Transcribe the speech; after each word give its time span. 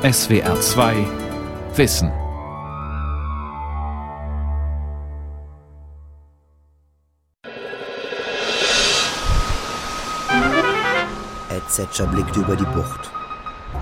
SWR 0.00 0.60
2 0.60 1.06
Wissen. 1.74 2.12
Ed 11.50 11.62
Thatcher 11.74 12.06
blickte 12.06 12.38
über 12.38 12.54
die 12.54 12.62
Bucht. 12.62 13.10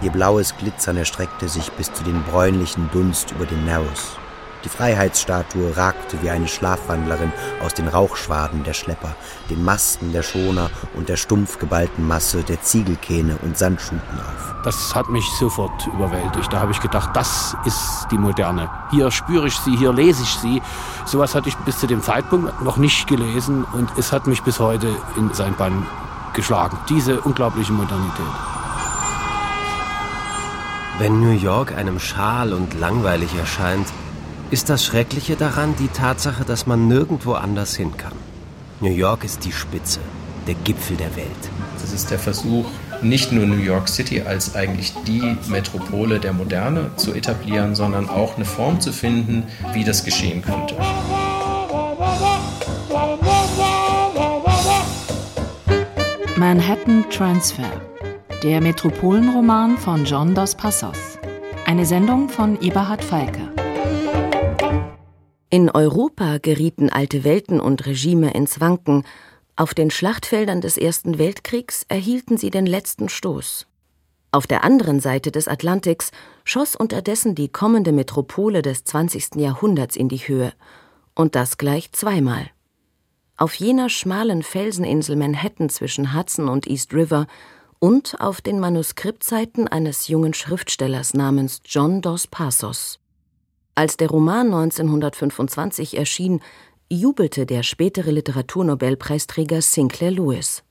Ihr 0.00 0.10
blaues 0.10 0.56
Glitzern 0.56 0.97
erstreckte 0.97 1.51
sich 1.51 1.71
bis 1.72 1.92
zu 1.92 2.03
den 2.03 2.22
bräunlichen 2.22 2.88
Dunst 2.92 3.33
über 3.33 3.44
den 3.44 3.67
Narrows. 3.67 4.17
Die 4.65 4.69
Freiheitsstatue 4.69 5.77
ragte 5.77 6.21
wie 6.23 6.31
eine 6.31 6.49
Schlafwandlerin 6.49 7.33
aus 7.65 7.75
den 7.75 7.88
Rauchschwaden 7.88 8.65
der 8.65 8.73
Schlepper, 8.73 9.15
den 9.49 9.65
Masten 9.65 10.13
der 10.13 10.23
Schoner 10.23 10.71
und 10.95 11.09
der 11.09 11.17
stumpf 11.17 11.59
geballten 11.59 12.06
Masse 12.06 12.43
der 12.43 12.61
Ziegelkähne 12.61 13.38
und 13.42 13.56
Sandschuten 13.56 14.19
auf. 14.19 14.55
Das 14.65 14.95
hat 14.95 15.09
mich 15.09 15.24
sofort 15.38 15.87
überwältigt. 15.87 16.52
Da 16.52 16.61
habe 16.61 16.73
ich 16.73 16.80
gedacht, 16.80 17.11
das 17.14 17.56
ist 17.64 18.09
die 18.11 18.19
Moderne. 18.19 18.69
Hier 18.91 19.11
spüre 19.11 19.47
ich 19.47 19.56
sie, 19.59 19.77
hier 19.77 19.92
lese 19.92 20.23
ich 20.23 20.34
sie. 20.37 20.61
Sowas 21.05 21.34
hatte 21.34 21.48
ich 21.48 21.56
bis 21.59 21.78
zu 21.78 21.86
dem 21.86 22.02
Zeitpunkt 22.02 22.62
noch 22.62 22.77
nicht 22.77 23.06
gelesen 23.06 23.64
und 23.73 23.88
es 23.97 24.12
hat 24.12 24.27
mich 24.27 24.42
bis 24.42 24.59
heute 24.59 24.88
in 25.16 25.33
sein 25.33 25.55
Bann 25.55 25.86
geschlagen. 26.34 26.78
Diese 26.88 27.20
unglaubliche 27.20 27.73
Modernität. 27.73 28.27
Wenn 30.98 31.20
New 31.20 31.30
York 31.30 31.77
einem 31.77 32.00
schal 32.00 32.52
und 32.52 32.78
langweilig 32.80 33.34
erscheint, 33.36 33.86
ist 34.50 34.70
das 34.70 34.84
Schreckliche 34.84 35.36
daran 35.36 35.74
die 35.78 35.88
Tatsache, 35.88 36.45
dass 36.45 36.66
man 36.66 36.86
nirgendwo 36.86 37.32
anders 37.32 37.74
hin 37.74 37.96
kann. 37.96 38.12
New 38.80 38.91
York 38.91 39.24
ist 39.24 39.45
die 39.45 39.52
Spitze, 39.52 40.00
der 40.46 40.55
Gipfel 40.55 40.96
der 40.96 41.14
Welt. 41.16 41.28
Das 41.80 41.92
ist 41.92 42.10
der 42.10 42.19
Versuch, 42.19 42.66
nicht 43.02 43.32
nur 43.32 43.46
New 43.46 43.62
York 43.62 43.88
City 43.88 44.22
als 44.22 44.55
eigentlich 44.55 44.95
die 45.06 45.36
Metropole 45.48 46.20
der 46.20 46.32
Moderne 46.32 46.91
zu 46.96 47.12
etablieren, 47.14 47.74
sondern 47.74 48.09
auch 48.09 48.36
eine 48.36 48.45
Form 48.45 48.80
zu 48.80 48.92
finden, 48.92 49.44
wie 49.72 49.84
das 49.84 50.05
geschehen 50.05 50.42
könnte. 50.42 50.77
Manhattan 56.36 57.05
Transfer, 57.11 57.80
der 58.42 58.61
Metropolenroman 58.61 59.78
von 59.78 60.05
John 60.05 60.34
Dos 60.34 60.55
Passos. 60.55 61.19
Eine 61.67 61.86
Sendung 61.86 62.28
von 62.28 62.61
Eberhard 62.61 63.02
Falke. 63.02 63.48
In 65.48 65.70
Europa 65.70 66.39
gerieten 66.39 66.91
alte 66.91 67.22
Welten 67.22 67.61
und 67.61 67.86
Regime 67.86 68.34
ins 68.34 68.61
Wanken. 68.61 69.05
Auf 69.55 69.75
den 69.75 69.92
Schlachtfeldern 69.92 70.61
des 70.61 70.77
Ersten 70.77 71.19
Weltkriegs 71.19 71.86
erhielten 71.89 72.36
sie 72.36 72.50
den 72.50 72.66
letzten 72.66 73.08
Stoß. 73.08 73.69
Auf 74.33 74.48
der 74.48 74.64
anderen 74.64 74.98
Seite 74.98 75.30
des 75.30 75.47
Atlantiks 75.47 76.11
schoss 76.42 76.74
unterdessen 76.74 77.36
die 77.36 77.48
kommende 77.48 77.92
Metropole 77.92 78.61
des 78.61 78.83
20. 78.83 79.36
Jahrhunderts 79.36 79.94
in 79.94 80.08
die 80.08 80.19
Höhe. 80.19 80.52
Und 81.14 81.36
das 81.36 81.58
gleich 81.58 81.92
zweimal. 81.92 82.50
Auf 83.36 83.55
jener 83.55 83.89
schmalen 83.89 84.42
Felseninsel 84.42 85.14
Manhattan 85.14 85.69
zwischen 85.69 86.12
Hudson 86.12 86.48
und 86.48 86.67
East 86.67 86.92
River 86.92 87.28
und 87.78 88.20
auf 88.20 88.41
den 88.41 88.58
Manuskriptseiten 88.58 89.69
eines 89.69 90.08
jungen 90.08 90.34
Schriftstellers 90.34 91.14
namens 91.14 91.61
John 91.64 92.02
Dos 92.02 92.27
Passos. 92.27 92.98
Als 93.78 93.98
der 93.98 94.08
Roman 94.08 94.46
1925 94.46 95.98
erschien, 95.98 96.41
jubelte 96.91 97.44
der 97.44 97.62
spätere 97.62 98.10
Literaturnobelpreisträger 98.10 99.60
Sinclair 99.60 100.12
Lewis. 100.12 100.64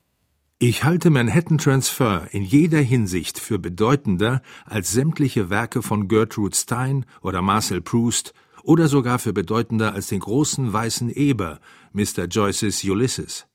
Ich 0.58 0.82
halte 0.82 1.10
Manhattan 1.10 1.58
Transfer 1.58 2.26
in 2.32 2.42
jeder 2.42 2.80
Hinsicht 2.80 3.38
für 3.38 3.60
bedeutender 3.60 4.42
als 4.64 4.90
sämtliche 4.90 5.50
Werke 5.50 5.82
von 5.82 6.08
Gertrude 6.08 6.56
Stein 6.56 7.06
oder 7.20 7.42
Marcel 7.42 7.80
Proust 7.80 8.34
oder 8.64 8.88
sogar 8.88 9.20
für 9.20 9.32
bedeutender 9.32 9.94
als 9.94 10.08
den 10.08 10.18
großen 10.18 10.72
weißen 10.72 11.08
Eber, 11.10 11.60
Mr. 11.92 12.24
Joyces 12.24 12.82
Ulysses. 12.82 13.46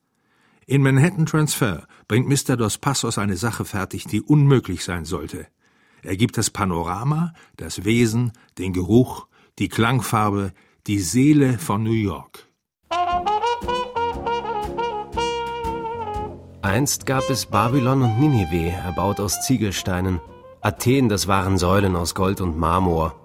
In 0.66 0.81
Manhattan 0.81 1.26
Transfer 1.26 1.88
bringt 2.08 2.30
Mr. 2.30 2.56
Dos 2.56 2.78
Passos 2.78 3.18
eine 3.18 3.36
Sache 3.36 3.66
fertig, 3.66 4.06
die 4.06 4.22
unmöglich 4.22 4.86
sein 4.86 5.03
sollte. 5.03 5.47
Er 6.03 6.16
gibt 6.16 6.38
das 6.38 6.50
Panorama, 6.50 7.34
das 7.58 7.84
Wesen, 7.84 8.31
den 8.58 8.72
Geruch, 8.72 9.28
die 9.60 9.70
Klangfarbe, 9.70 10.54
die 10.88 11.00
Seele 11.00 11.58
von 11.58 11.84
New 11.84 11.92
York. 11.92 12.48
Einst 16.62 17.06
gab 17.06 17.30
es 17.30 17.48
Babylon 17.48 18.04
und 18.04 18.20
Ninive, 18.20 18.72
erbaut 18.72 19.20
aus 19.20 19.42
Ziegelsteinen. 19.42 20.22
Athen, 20.62 21.10
das 21.10 21.28
waren 21.28 21.58
Säulen 21.58 21.96
aus 21.96 22.14
Gold 22.14 22.40
und 22.40 22.58
Marmor. 22.58 23.16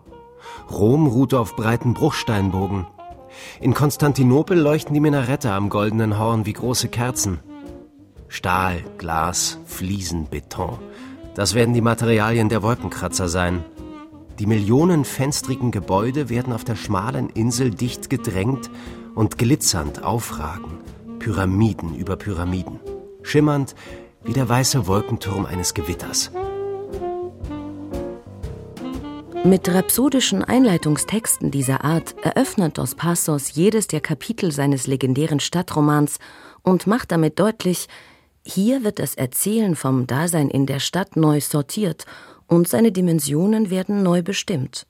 Rom 0.70 1.06
ruhte 1.06 1.38
auf 1.38 1.54
breiten 1.54 1.94
Bruchsteinbogen. 1.94 2.86
In 3.60 3.74
Konstantinopel 3.74 4.58
leuchten 4.58 4.94
die 4.94 5.00
Minarette 5.00 5.52
am 5.52 5.68
goldenen 5.68 6.18
Horn 6.18 6.46
wie 6.46 6.54
große 6.54 6.88
Kerzen. 6.88 7.40
Stahl, 8.28 8.82
Glas, 8.98 9.58
Fliesen, 9.66 10.26
Beton. 10.28 10.78
Das 11.34 11.54
werden 11.54 11.74
die 11.74 11.82
Materialien 11.82 12.48
der 12.48 12.62
Wolkenkratzer 12.62 13.28
sein. 13.28 13.64
Die 14.38 14.46
millionenfenstrigen 14.46 15.70
Gebäude 15.70 16.28
werden 16.28 16.52
auf 16.52 16.62
der 16.62 16.76
schmalen 16.76 17.30
Insel 17.30 17.70
dicht 17.70 18.10
gedrängt 18.10 18.70
und 19.14 19.38
glitzernd 19.38 20.04
aufragen. 20.04 20.78
Pyramiden 21.18 21.94
über 21.94 22.16
Pyramiden. 22.16 22.78
Schimmernd 23.22 23.74
wie 24.24 24.34
der 24.34 24.46
weiße 24.46 24.86
Wolkenturm 24.86 25.46
eines 25.46 25.72
Gewitters. 25.72 26.30
Mit 29.44 29.72
rhapsodischen 29.72 30.44
Einleitungstexten 30.44 31.50
dieser 31.50 31.84
Art 31.84 32.14
eröffnet 32.22 32.76
Dos 32.76 32.94
Passos 32.94 33.54
jedes 33.54 33.86
der 33.86 34.00
Kapitel 34.00 34.52
seines 34.52 34.86
legendären 34.86 35.40
Stadtromans 35.40 36.18
und 36.62 36.86
macht 36.86 37.12
damit 37.12 37.38
deutlich, 37.38 37.86
hier 38.44 38.84
wird 38.84 38.98
das 38.98 39.14
Erzählen 39.14 39.76
vom 39.76 40.06
Dasein 40.06 40.50
in 40.50 40.66
der 40.66 40.78
Stadt 40.80 41.16
neu 41.16 41.40
sortiert 41.40 42.04
und 42.46 42.68
seine 42.68 42.92
Dimensionen 42.92 43.70
werden 43.70 44.02
neu 44.02 44.22
bestimmt. 44.22 44.86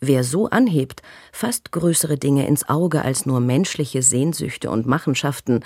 Wer 0.00 0.22
so 0.22 0.48
anhebt, 0.48 1.02
fasst 1.32 1.72
größere 1.72 2.18
Dinge 2.18 2.46
ins 2.46 2.68
Auge 2.68 3.02
als 3.02 3.26
nur 3.26 3.40
menschliche 3.40 4.02
Sehnsüchte 4.02 4.70
und 4.70 4.86
Machenschaften. 4.86 5.64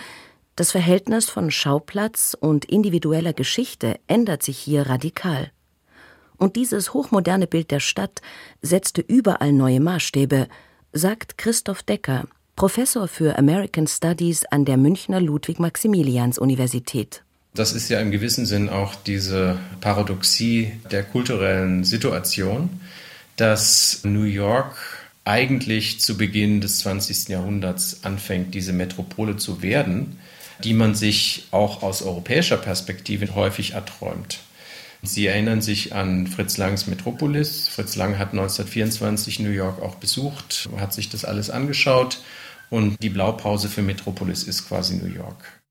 Das 0.57 0.71
Verhältnis 0.71 1.29
von 1.29 1.51
Schauplatz 1.51 2.35
und 2.39 2.65
individueller 2.65 3.35
Geschichte 3.35 4.01
ändert 4.07 4.43
sich 4.43 4.59
hier 4.59 4.89
radikal. 4.89 5.51
Und 6.39 6.57
dieses 6.57 6.95
hochmoderne 6.95 7.47
Bild 7.47 7.71
der 7.71 7.81
Stadt 7.81 8.21
setzte 8.63 9.03
überall 9.03 9.53
neue 9.53 9.81
Maßstäbe, 9.81 10.49
sagt 10.93 11.39
Christoph 11.39 11.83
Decker, 11.83 12.25
Professor 12.57 13.09
für 13.09 13.39
American 13.39 13.87
Studies 13.87 14.45
an 14.47 14.65
der 14.65 14.77
Münchner 14.77 15.21
Ludwig-Maximilians-Universität. 15.21 17.23
Das 17.55 17.73
ist 17.75 17.91
ja 17.91 18.01
im 18.01 18.11
gewissen 18.11 18.47
Sinn 18.47 18.71
auch 18.71 18.95
diese 18.95 19.59
Paradoxie 19.83 20.73
der 20.91 21.03
kulturellen 21.03 21.85
Situation, 21.85 22.81
dass 23.37 24.01
New 24.05 24.23
York 24.23 24.75
eigentlich 25.25 26.01
zu 26.01 26.17
Beginn 26.17 26.63
des 26.63 26.79
20. 26.79 27.29
Jahrhunderts 27.29 28.05
anfängt, 28.05 28.55
diese 28.55 28.73
Metropole 28.73 29.37
zu 29.37 29.61
werden, 29.61 30.19
die 30.65 30.73
man 30.73 30.95
sich 30.95 31.47
auch 31.51 31.83
aus 31.83 32.03
europäischer 32.03 32.57
Perspektive 32.57 33.35
häufig 33.35 33.73
erträumt. 33.73 34.41
Sie 35.03 35.27
erinnern 35.27 35.61
sich 35.61 35.95
an 35.95 36.29
Fritz 36.29 36.57
Langs 36.57 36.87
Metropolis. 36.87 37.69
Fritz 37.69 37.97
Lang 37.97 38.19
hat 38.19 38.31
1924 38.31 39.41
New 39.41 39.51
York 39.51 39.83
auch 39.83 39.97
besucht, 39.97 40.71
hat 40.79 40.95
sich 40.95 41.11
das 41.11 41.25
alles 41.27 41.51
angeschaut 41.51 42.21
und 42.71 43.03
die 43.03 43.11
Blaupause 43.11 43.69
für 43.69 43.83
Metropolis 43.83 44.45
ist 44.45 44.69
quasi 44.69 44.95
New 44.95 45.13
York. 45.13 45.62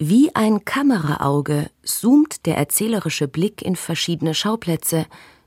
Wie 0.00 0.32
ein 0.36 0.64
Kameraauge 0.64 1.70
zoomt 1.82 2.46
der 2.46 2.56
erzählerische 2.56 3.26
Blick 3.26 3.62
in 3.62 3.74
verschiedene 3.74 4.32
Schauplätze, 4.32 5.06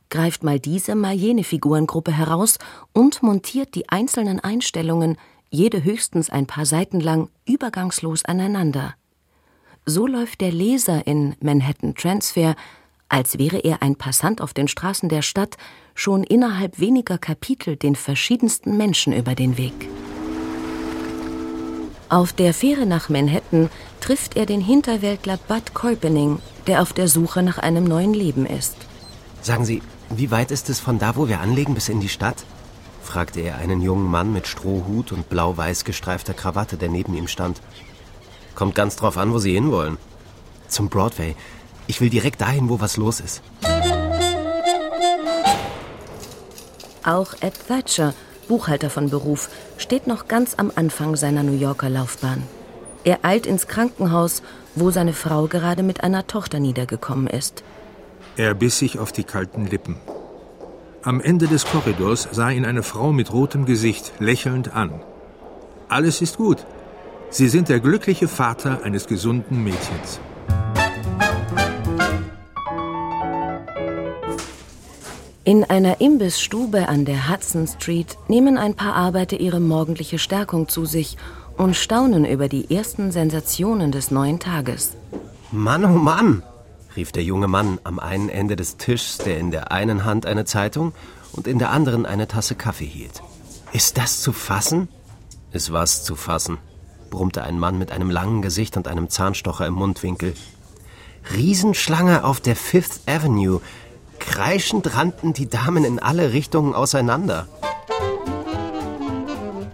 greift 0.09 0.43
mal 0.43 0.59
diese, 0.59 0.93
mal 0.93 1.13
jene 1.13 1.45
Figurengruppe 1.45 2.11
heraus 2.11 2.57
und 2.91 3.23
montiert 3.23 3.75
die 3.75 3.87
einzelnen 3.87 4.41
Einstellungen, 4.41 5.15
jede 5.49 5.85
höchstens 5.85 6.29
ein 6.29 6.47
paar 6.47 6.65
Seiten 6.65 6.99
lang, 6.99 7.29
übergangslos 7.45 8.25
aneinander. 8.25 8.95
So 9.85 10.05
läuft 10.05 10.41
der 10.41 10.51
Leser 10.51 11.07
in 11.07 11.37
Manhattan 11.39 11.95
Transfer, 11.95 12.55
als 13.07 13.37
wäre 13.37 13.59
er 13.59 13.81
ein 13.81 13.95
Passant 13.95 14.41
auf 14.41 14.53
den 14.53 14.67
Straßen 14.67 15.07
der 15.07 15.21
Stadt, 15.21 15.55
schon 15.95 16.25
innerhalb 16.25 16.77
weniger 16.77 17.17
Kapitel 17.17 17.77
den 17.77 17.95
verschiedensten 17.95 18.75
Menschen 18.75 19.13
über 19.13 19.33
den 19.33 19.57
Weg. 19.57 19.87
Auf 22.11 22.33
der 22.33 22.53
Fähre 22.53 22.85
nach 22.85 23.07
Manhattan 23.07 23.69
trifft 24.01 24.35
er 24.35 24.45
den 24.45 24.59
Hinterwäldler 24.59 25.37
Bud 25.47 25.73
Kolpening, 25.73 26.39
der 26.67 26.81
auf 26.81 26.91
der 26.91 27.07
Suche 27.07 27.41
nach 27.41 27.57
einem 27.57 27.85
neuen 27.85 28.13
Leben 28.13 28.45
ist. 28.45 28.75
Sagen 29.41 29.63
Sie, 29.63 29.81
wie 30.09 30.29
weit 30.29 30.51
ist 30.51 30.69
es 30.69 30.81
von 30.81 30.99
da, 30.99 31.15
wo 31.15 31.29
wir 31.29 31.39
anlegen, 31.39 31.73
bis 31.73 31.87
in 31.87 32.01
die 32.01 32.09
Stadt? 32.09 32.43
fragte 33.01 33.39
er 33.39 33.59
einen 33.59 33.81
jungen 33.81 34.11
Mann 34.11 34.33
mit 34.33 34.45
Strohhut 34.45 35.13
und 35.13 35.29
blau-weiß 35.29 35.85
gestreifter 35.85 36.33
Krawatte, 36.33 36.75
der 36.75 36.89
neben 36.89 37.15
ihm 37.15 37.29
stand. 37.29 37.61
Kommt 38.55 38.75
ganz 38.75 38.97
drauf 38.97 39.17
an, 39.17 39.31
wo 39.31 39.39
Sie 39.39 39.53
hinwollen. 39.53 39.97
Zum 40.67 40.89
Broadway. 40.89 41.33
Ich 41.87 42.01
will 42.01 42.09
direkt 42.09 42.41
dahin, 42.41 42.67
wo 42.67 42.81
was 42.81 42.97
los 42.97 43.21
ist. 43.21 43.41
Auch 47.05 47.33
Ed 47.39 47.53
Thatcher, 47.69 48.13
Buchhalter 48.51 48.89
von 48.89 49.09
Beruf, 49.09 49.49
steht 49.77 50.07
noch 50.07 50.27
ganz 50.27 50.55
am 50.57 50.73
Anfang 50.75 51.15
seiner 51.15 51.41
New 51.41 51.57
Yorker 51.57 51.89
Laufbahn. 51.89 52.43
Er 53.05 53.19
eilt 53.23 53.45
ins 53.45 53.67
Krankenhaus, 53.67 54.43
wo 54.75 54.91
seine 54.91 55.13
Frau 55.13 55.47
gerade 55.47 55.83
mit 55.83 56.03
einer 56.03 56.27
Tochter 56.27 56.59
niedergekommen 56.59 57.27
ist. 57.27 57.63
Er 58.35 58.53
biss 58.53 58.77
sich 58.79 58.99
auf 58.99 59.13
die 59.13 59.23
kalten 59.23 59.67
Lippen. 59.67 59.95
Am 61.01 61.21
Ende 61.21 61.47
des 61.47 61.63
Korridors 61.65 62.27
sah 62.33 62.49
ihn 62.49 62.65
eine 62.65 62.83
Frau 62.83 63.13
mit 63.13 63.31
rotem 63.31 63.65
Gesicht 63.65 64.11
lächelnd 64.19 64.75
an. 64.75 65.01
Alles 65.87 66.21
ist 66.21 66.35
gut. 66.35 66.65
Sie 67.29 67.47
sind 67.47 67.69
der 67.69 67.79
glückliche 67.79 68.27
Vater 68.27 68.83
eines 68.83 69.07
gesunden 69.07 69.63
Mädchens. 69.63 70.19
In 75.43 75.63
einer 75.63 76.01
Imbissstube 76.01 76.87
an 76.87 77.03
der 77.03 77.27
Hudson 77.27 77.65
Street 77.65 78.15
nehmen 78.27 78.59
ein 78.59 78.75
paar 78.75 78.93
Arbeiter 78.93 79.39
ihre 79.39 79.59
morgendliche 79.59 80.19
Stärkung 80.19 80.67
zu 80.69 80.85
sich 80.85 81.17
und 81.57 81.75
staunen 81.75 82.25
über 82.25 82.47
die 82.47 82.69
ersten 82.69 83.11
Sensationen 83.11 83.91
des 83.91 84.11
neuen 84.11 84.39
Tages. 84.39 84.91
Mann, 85.51 85.83
oh 85.83 85.97
Mann, 85.97 86.43
rief 86.95 87.11
der 87.11 87.23
junge 87.23 87.47
Mann 87.47 87.79
am 87.83 87.97
einen 87.97 88.29
Ende 88.29 88.55
des 88.55 88.77
Tischs, 88.77 89.17
der 89.17 89.39
in 89.39 89.49
der 89.49 89.71
einen 89.71 90.05
Hand 90.05 90.27
eine 90.27 90.45
Zeitung 90.45 90.93
und 91.31 91.47
in 91.47 91.57
der 91.57 91.71
anderen 91.71 92.05
eine 92.05 92.27
Tasse 92.27 92.53
Kaffee 92.53 92.85
hielt. 92.85 93.23
Ist 93.73 93.97
das 93.97 94.21
zu 94.21 94.33
fassen? 94.33 94.89
Es 95.51 95.71
war's 95.71 96.03
zu 96.03 96.15
fassen, 96.15 96.59
brummte 97.09 97.41
ein 97.41 97.57
Mann 97.57 97.79
mit 97.79 97.91
einem 97.91 98.11
langen 98.11 98.43
Gesicht 98.43 98.77
und 98.77 98.87
einem 98.87 99.09
Zahnstocher 99.09 99.65
im 99.65 99.73
Mundwinkel. 99.73 100.35
Riesenschlange 101.33 102.23
auf 102.23 102.41
der 102.41 102.55
Fifth 102.55 103.01
Avenue. 103.07 103.59
Kreischend 104.21 104.95
rannten 104.95 105.33
die 105.33 105.49
Damen 105.49 105.83
in 105.83 105.99
alle 105.99 106.31
Richtungen 106.31 106.73
auseinander. 106.73 107.47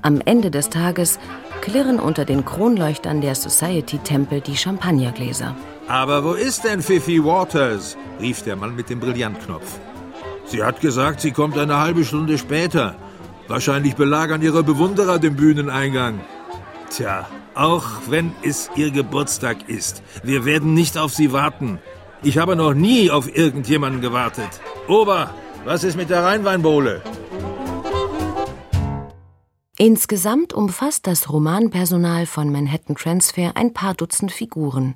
Am 0.01 0.21
Ende 0.21 0.49
des 0.49 0.69
Tages 0.69 1.19
klirren 1.61 1.99
unter 1.99 2.25
den 2.25 2.45
Kronleuchtern 2.45 3.21
der 3.21 3.35
Society-Tempel 3.35 4.41
die 4.41 4.57
Champagnergläser. 4.57 5.55
Aber 5.87 6.23
wo 6.23 6.33
ist 6.33 6.63
denn 6.63 6.81
Fifi 6.81 7.23
Waters? 7.23 7.97
rief 8.19 8.41
der 8.41 8.55
Mann 8.55 8.75
mit 8.75 8.89
dem 8.89 8.99
Brillantknopf. 8.99 9.79
Sie 10.45 10.63
hat 10.63 10.79
gesagt, 10.81 11.21
sie 11.21 11.31
kommt 11.31 11.57
eine 11.57 11.77
halbe 11.77 12.05
Stunde 12.05 12.37
später. 12.37 12.95
Wahrscheinlich 13.47 13.95
belagern 13.95 14.41
ihre 14.41 14.63
Bewunderer 14.63 15.19
den 15.19 15.35
Bühneneingang. 15.35 16.21
Tja, 16.89 17.27
auch 17.53 17.85
wenn 18.07 18.31
es 18.43 18.69
ihr 18.75 18.91
Geburtstag 18.91 19.67
ist, 19.67 20.01
wir 20.23 20.45
werden 20.45 20.73
nicht 20.73 20.97
auf 20.97 21.13
sie 21.13 21.33
warten. 21.33 21.79
Ich 22.23 22.37
habe 22.39 22.55
noch 22.55 22.73
nie 22.73 23.11
auf 23.11 23.35
irgendjemanden 23.35 24.01
gewartet. 24.01 24.49
Ober, 24.87 25.33
was 25.65 25.83
ist 25.83 25.95
mit 25.95 26.09
der 26.09 26.23
Rheinweinbowle? 26.23 27.03
Insgesamt 29.77 30.53
umfasst 30.53 31.05
das 31.05 31.31
Romanpersonal 31.31 32.25
von 32.25 32.51
Manhattan 32.51 32.95
Transfer 32.95 33.51
ein 33.55 33.73
paar 33.73 33.93
Dutzend 33.93 34.31
Figuren. 34.31 34.95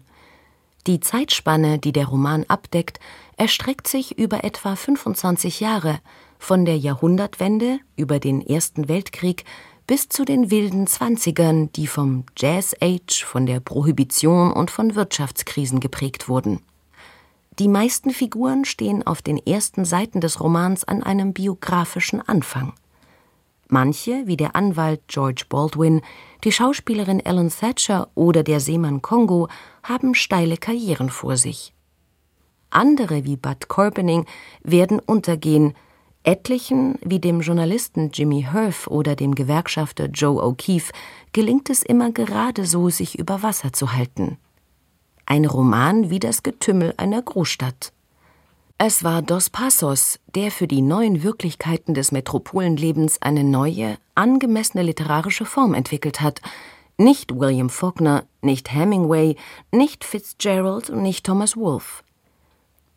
Die 0.87 0.99
Zeitspanne, 0.99 1.77
die 1.77 1.91
der 1.91 2.07
Roman 2.07 2.43
abdeckt, 2.47 2.99
erstreckt 3.37 3.87
sich 3.87 4.17
über 4.17 4.43
etwa 4.43 4.75
25 4.75 5.59
Jahre, 5.59 5.99
von 6.39 6.65
der 6.65 6.77
Jahrhundertwende 6.77 7.77
über 7.95 8.17
den 8.17 8.41
Ersten 8.41 8.89
Weltkrieg 8.89 9.45
bis 9.85 10.09
zu 10.09 10.25
den 10.25 10.49
wilden 10.49 10.87
Zwanzigern, 10.87 11.71
die 11.73 11.85
vom 11.85 12.25
Jazz 12.35 12.75
Age, 12.81 13.23
von 13.23 13.45
der 13.45 13.59
Prohibition 13.59 14.51
und 14.51 14.71
von 14.71 14.95
Wirtschaftskrisen 14.95 15.79
geprägt 15.79 16.27
wurden. 16.27 16.61
Die 17.61 17.67
meisten 17.67 18.09
Figuren 18.09 18.65
stehen 18.65 19.05
auf 19.05 19.21
den 19.21 19.37
ersten 19.37 19.85
Seiten 19.85 20.19
des 20.19 20.39
Romans 20.39 20.83
an 20.83 21.03
einem 21.03 21.31
biografischen 21.31 22.19
Anfang. 22.19 22.73
Manche, 23.67 24.23
wie 24.25 24.35
der 24.35 24.55
Anwalt 24.55 25.01
George 25.05 25.43
Baldwin, 25.47 26.01
die 26.43 26.51
Schauspielerin 26.51 27.19
Ellen 27.19 27.49
Thatcher 27.49 28.09
oder 28.15 28.41
der 28.41 28.61
Seemann 28.61 29.03
Kongo, 29.03 29.47
haben 29.83 30.15
steile 30.15 30.57
Karrieren 30.57 31.11
vor 31.11 31.37
sich. 31.37 31.71
Andere, 32.71 33.25
wie 33.25 33.37
Bud 33.37 33.67
Corpening, 33.67 34.25
werden 34.63 34.97
untergehen, 34.97 35.75
etlichen, 36.23 36.97
wie 37.05 37.19
dem 37.19 37.41
Journalisten 37.41 38.09
Jimmy 38.11 38.41
Herf 38.41 38.87
oder 38.87 39.15
dem 39.15 39.35
Gewerkschafter 39.35 40.07
Joe 40.07 40.41
O'Keefe, 40.41 40.93
gelingt 41.31 41.69
es 41.69 41.83
immer 41.83 42.11
gerade 42.11 42.65
so, 42.65 42.89
sich 42.89 43.19
über 43.19 43.43
Wasser 43.43 43.71
zu 43.71 43.93
halten. 43.93 44.39
Ein 45.25 45.45
Roman 45.45 46.09
wie 46.09 46.19
das 46.19 46.43
Getümmel 46.43 46.93
einer 46.97 47.21
Großstadt. 47.21 47.93
Es 48.77 49.03
war 49.03 49.21
Dos 49.21 49.51
Passos, 49.51 50.19
der 50.33 50.49
für 50.49 50.67
die 50.67 50.81
neuen 50.81 51.21
Wirklichkeiten 51.21 51.93
des 51.93 52.11
Metropolenlebens 52.11 53.21
eine 53.21 53.43
neue, 53.43 53.97
angemessene 54.15 54.81
literarische 54.81 55.45
Form 55.45 55.75
entwickelt 55.75 56.19
hat. 56.19 56.41
Nicht 56.97 57.39
William 57.39 57.69
Faulkner, 57.69 58.23
nicht 58.41 58.73
Hemingway, 58.73 59.35
nicht 59.71 60.03
Fitzgerald 60.03 60.89
und 60.89 61.03
nicht 61.03 61.25
Thomas 61.25 61.55
Wolfe. 61.55 62.03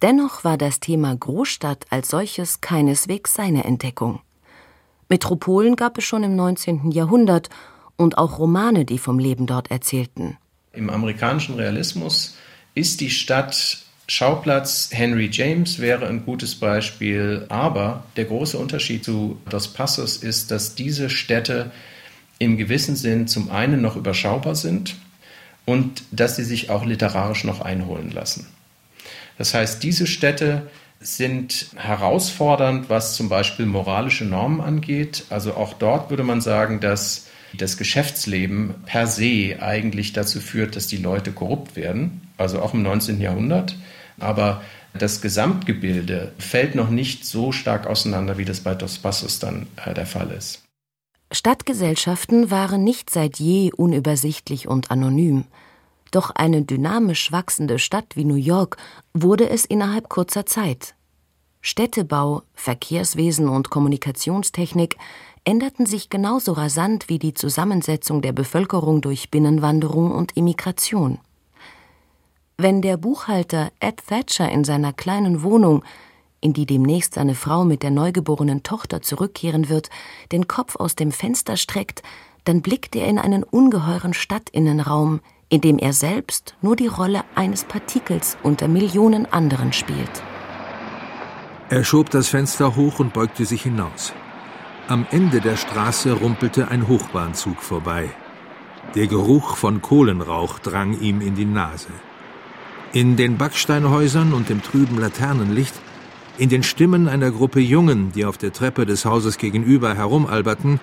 Dennoch 0.00 0.42
war 0.42 0.56
das 0.56 0.80
Thema 0.80 1.14
Großstadt 1.14 1.84
als 1.90 2.08
solches 2.08 2.60
keineswegs 2.60 3.34
seine 3.34 3.64
Entdeckung. 3.64 4.20
Metropolen 5.08 5.76
gab 5.76 5.98
es 5.98 6.04
schon 6.04 6.22
im 6.22 6.34
19. 6.34 6.90
Jahrhundert 6.90 7.50
und 7.96 8.18
auch 8.18 8.38
Romane, 8.38 8.84
die 8.84 8.98
vom 8.98 9.18
Leben 9.18 9.46
dort 9.46 9.70
erzählten. 9.70 10.38
Im 10.76 10.90
amerikanischen 10.90 11.54
Realismus 11.54 12.36
ist 12.74 13.00
die 13.00 13.10
Stadt 13.10 13.78
Schauplatz 14.06 14.90
Henry 14.92 15.30
James 15.32 15.78
wäre 15.78 16.06
ein 16.06 16.26
gutes 16.26 16.56
Beispiel, 16.56 17.46
aber 17.48 18.04
der 18.16 18.26
große 18.26 18.58
Unterschied 18.58 19.02
zu 19.02 19.40
Dos 19.48 19.68
Passos 19.68 20.18
ist, 20.18 20.50
dass 20.50 20.74
diese 20.74 21.08
Städte 21.08 21.70
im 22.38 22.58
gewissen 22.58 22.96
Sinn 22.96 23.26
zum 23.28 23.50
einen 23.50 23.80
noch 23.80 23.96
überschaubar 23.96 24.56
sind 24.56 24.96
und 25.64 26.02
dass 26.10 26.36
sie 26.36 26.44
sich 26.44 26.68
auch 26.68 26.84
literarisch 26.84 27.44
noch 27.44 27.62
einholen 27.62 28.10
lassen. 28.10 28.46
Das 29.38 29.54
heißt, 29.54 29.82
diese 29.82 30.06
Städte 30.06 30.68
sind 31.00 31.68
herausfordernd, 31.76 32.90
was 32.90 33.16
zum 33.16 33.28
Beispiel 33.28 33.66
moralische 33.66 34.24
Normen 34.24 34.60
angeht. 34.60 35.24
Also 35.30 35.54
auch 35.54 35.74
dort 35.74 36.10
würde 36.10 36.24
man 36.24 36.40
sagen, 36.40 36.80
dass 36.80 37.23
das 37.56 37.76
Geschäftsleben 37.76 38.74
per 38.86 39.06
se 39.06 39.56
eigentlich 39.60 40.12
dazu 40.12 40.40
führt, 40.40 40.76
dass 40.76 40.86
die 40.86 40.96
Leute 40.96 41.32
korrupt 41.32 41.76
werden, 41.76 42.28
also 42.36 42.60
auch 42.60 42.74
im 42.74 42.82
19. 42.82 43.20
Jahrhundert. 43.20 43.76
Aber 44.18 44.62
das 44.92 45.20
Gesamtgebilde 45.20 46.32
fällt 46.38 46.74
noch 46.74 46.90
nicht 46.90 47.24
so 47.26 47.50
stark 47.52 47.86
auseinander, 47.86 48.38
wie 48.38 48.44
das 48.44 48.60
bei 48.60 48.74
Dos 48.74 48.98
Passos 48.98 49.38
dann 49.40 49.66
äh, 49.84 49.92
der 49.92 50.06
Fall 50.06 50.30
ist. 50.30 50.62
Stadtgesellschaften 51.32 52.50
waren 52.50 52.84
nicht 52.84 53.10
seit 53.10 53.38
je 53.40 53.72
unübersichtlich 53.72 54.68
und 54.68 54.90
anonym. 54.92 55.44
Doch 56.12 56.30
eine 56.30 56.62
dynamisch 56.62 57.32
wachsende 57.32 57.80
Stadt 57.80 58.14
wie 58.14 58.24
New 58.24 58.36
York 58.36 58.76
wurde 59.14 59.48
es 59.50 59.64
innerhalb 59.64 60.08
kurzer 60.08 60.46
Zeit. 60.46 60.94
Städtebau, 61.60 62.42
Verkehrswesen 62.54 63.48
und 63.48 63.70
Kommunikationstechnik 63.70 64.96
änderten 65.44 65.86
sich 65.86 66.08
genauso 66.08 66.52
rasant 66.52 67.08
wie 67.08 67.18
die 67.18 67.34
Zusammensetzung 67.34 68.22
der 68.22 68.32
Bevölkerung 68.32 69.00
durch 69.00 69.30
Binnenwanderung 69.30 70.10
und 70.10 70.36
Immigration. 70.36 71.18
Wenn 72.56 72.82
der 72.82 72.96
Buchhalter 72.96 73.70
Ed 73.80 74.06
Thatcher 74.06 74.50
in 74.50 74.64
seiner 74.64 74.92
kleinen 74.92 75.42
Wohnung, 75.42 75.84
in 76.40 76.52
die 76.52 76.66
demnächst 76.66 77.14
seine 77.14 77.34
Frau 77.34 77.64
mit 77.64 77.82
der 77.82 77.90
neugeborenen 77.90 78.62
Tochter 78.62 79.02
zurückkehren 79.02 79.68
wird, 79.68 79.90
den 80.30 80.46
Kopf 80.46 80.76
aus 80.76 80.94
dem 80.94 81.10
Fenster 81.10 81.56
streckt, 81.56 82.02
dann 82.44 82.62
blickt 82.62 82.94
er 82.96 83.06
in 83.06 83.18
einen 83.18 83.42
ungeheuren 83.42 84.14
Stadtinnenraum, 84.14 85.20
in 85.48 85.60
dem 85.60 85.78
er 85.78 85.92
selbst 85.92 86.54
nur 86.62 86.76
die 86.76 86.86
Rolle 86.86 87.24
eines 87.34 87.64
Partikels 87.64 88.36
unter 88.42 88.68
Millionen 88.68 89.26
anderen 89.26 89.72
spielt. 89.72 90.22
Er 91.70 91.82
schob 91.82 92.10
das 92.10 92.28
Fenster 92.28 92.76
hoch 92.76 92.98
und 92.98 93.12
beugte 93.12 93.46
sich 93.46 93.62
hinaus. 93.62 94.12
Am 94.86 95.06
Ende 95.10 95.40
der 95.40 95.56
Straße 95.56 96.12
rumpelte 96.12 96.68
ein 96.68 96.86
Hochbahnzug 96.86 97.62
vorbei. 97.62 98.10
Der 98.94 99.06
Geruch 99.06 99.56
von 99.56 99.80
Kohlenrauch 99.80 100.58
drang 100.58 101.00
ihm 101.00 101.22
in 101.22 101.34
die 101.34 101.46
Nase. 101.46 101.88
In 102.92 103.16
den 103.16 103.38
Backsteinhäusern 103.38 104.34
und 104.34 104.50
dem 104.50 104.62
trüben 104.62 104.98
Laternenlicht, 104.98 105.74
in 106.36 106.50
den 106.50 106.62
Stimmen 106.62 107.08
einer 107.08 107.30
Gruppe 107.30 107.60
Jungen, 107.60 108.12
die 108.12 108.26
auf 108.26 108.36
der 108.36 108.52
Treppe 108.52 108.84
des 108.84 109.06
Hauses 109.06 109.38
gegenüber 109.38 109.94
herumalberten, 109.94 110.80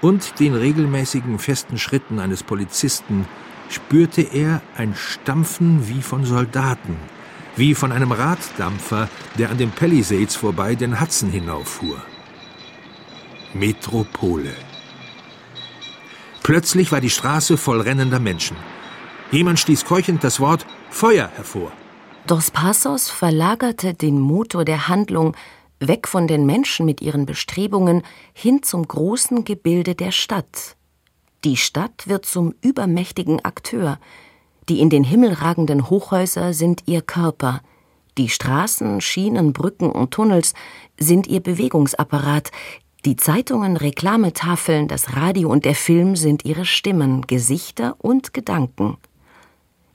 und 0.00 0.40
den 0.40 0.54
regelmäßigen 0.54 1.38
festen 1.38 1.78
Schritten 1.78 2.18
eines 2.18 2.42
Polizisten 2.42 3.24
spürte 3.70 4.22
er 4.22 4.62
ein 4.76 4.96
Stampfen 4.96 5.88
wie 5.88 6.02
von 6.02 6.24
Soldaten, 6.24 6.96
wie 7.54 7.76
von 7.76 7.92
einem 7.92 8.10
Raddampfer, 8.10 9.08
der 9.38 9.50
an 9.50 9.58
den 9.58 9.70
Palisades 9.70 10.34
vorbei 10.34 10.74
den 10.74 11.00
Hudson 11.00 11.30
hinauffuhr. 11.30 12.02
Metropole. 13.54 14.52
Plötzlich 16.42 16.90
war 16.92 17.00
die 17.00 17.10
Straße 17.10 17.56
voll 17.56 17.80
rennender 17.80 18.18
Menschen. 18.18 18.56
Jemand 19.30 19.58
stieß 19.58 19.84
keuchend 19.84 20.24
das 20.24 20.40
Wort 20.40 20.66
Feuer 20.90 21.30
hervor. 21.34 21.72
Dos 22.26 22.50
Passos 22.50 23.10
verlagerte 23.10 23.94
den 23.94 24.18
Motor 24.18 24.64
der 24.64 24.88
Handlung, 24.88 25.36
weg 25.78 26.08
von 26.08 26.26
den 26.26 26.46
Menschen 26.46 26.84
mit 26.84 27.00
ihren 27.00 27.26
Bestrebungen 27.26 28.02
hin 28.32 28.62
zum 28.62 28.86
großen 28.86 29.44
Gebilde 29.44 29.94
der 29.94 30.10
Stadt. 30.10 30.76
Die 31.44 31.56
Stadt 31.56 32.08
wird 32.08 32.26
zum 32.26 32.54
übermächtigen 32.60 33.44
Akteur, 33.44 33.98
die 34.68 34.80
in 34.80 34.90
den 34.90 35.04
Himmel 35.04 35.32
ragenden 35.32 35.90
Hochhäuser 35.90 36.54
sind 36.54 36.82
ihr 36.86 37.02
Körper, 37.02 37.60
die 38.16 38.28
Straßen, 38.28 39.00
Schienen, 39.00 39.52
Brücken 39.52 39.90
und 39.90 40.12
Tunnels 40.12 40.54
sind 40.98 41.26
ihr 41.26 41.40
Bewegungsapparat, 41.40 42.52
die 43.04 43.16
Zeitungen, 43.16 43.76
Reklametafeln, 43.76 44.88
das 44.88 45.14
Radio 45.14 45.50
und 45.50 45.64
der 45.64 45.74
Film 45.74 46.16
sind 46.16 46.44
ihre 46.44 46.64
Stimmen, 46.64 47.26
Gesichter 47.26 47.96
und 47.98 48.32
Gedanken. 48.32 48.96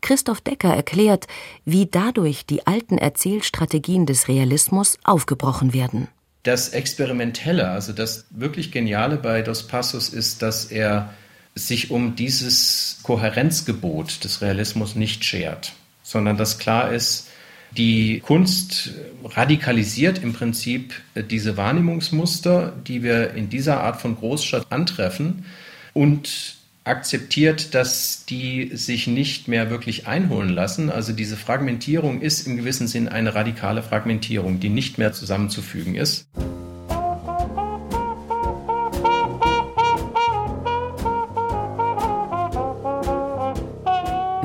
Christoph 0.02 0.42
Decker 0.42 0.74
erklärt, 0.74 1.28
wie 1.66 1.88
dadurch 1.88 2.46
die 2.46 2.68
alten 2.68 2.98
Erzählstrategien 2.98 4.06
des 4.06 4.28
Realismus 4.28 4.98
aufgebrochen 5.04 5.74
werden. 5.74 6.08
Das 6.44 6.70
Experimentelle, 6.70 7.70
also 7.70 7.92
das 7.92 8.26
wirklich 8.30 8.72
Geniale 8.72 9.18
bei 9.18 9.42
Dos 9.42 9.68
Passos 9.68 10.10
ist, 10.10 10.42
dass 10.42 10.66
er 10.66 11.14
sich 11.56 11.92
um 11.92 12.16
dieses 12.16 13.00
Kohärenzgebot 13.04 14.24
des 14.24 14.42
Realismus 14.42 14.96
nicht 14.96 15.26
schert, 15.26 15.74
sondern 16.04 16.38
dass 16.38 16.60
klar 16.60 16.94
ist, 16.94 17.29
die 17.78 18.20
Kunst 18.20 18.92
radikalisiert 19.24 20.24
im 20.24 20.34
Prinzip 20.34 20.94
diese 21.30 21.58
Wahrnehmungsmuster, 21.58 22.74
die 22.88 23.04
wir 23.04 23.34
in 23.34 23.50
dieser 23.50 23.82
Art 23.82 24.02
von 24.02 24.16
Großstadt 24.16 24.72
antreffen 24.72 25.46
und 25.94 26.58
akzeptiert, 26.84 27.76
dass 27.76 28.26
die 28.26 28.72
sich 28.74 29.08
nicht 29.08 29.48
mehr 29.48 29.70
wirklich 29.70 30.08
einholen 30.08 30.50
lassen. 30.50 30.90
Also 30.90 31.14
diese 31.14 31.38
Fragmentierung 31.38 32.22
ist 32.22 32.48
im 32.48 32.58
gewissen 32.58 32.88
Sinn 32.88 33.08
eine 33.08 33.36
radikale 33.36 33.84
Fragmentierung, 33.84 34.60
die 34.60 34.70
nicht 34.70 34.98
mehr 34.98 35.14
zusammenzufügen 35.14 35.96
ist. 35.96 36.26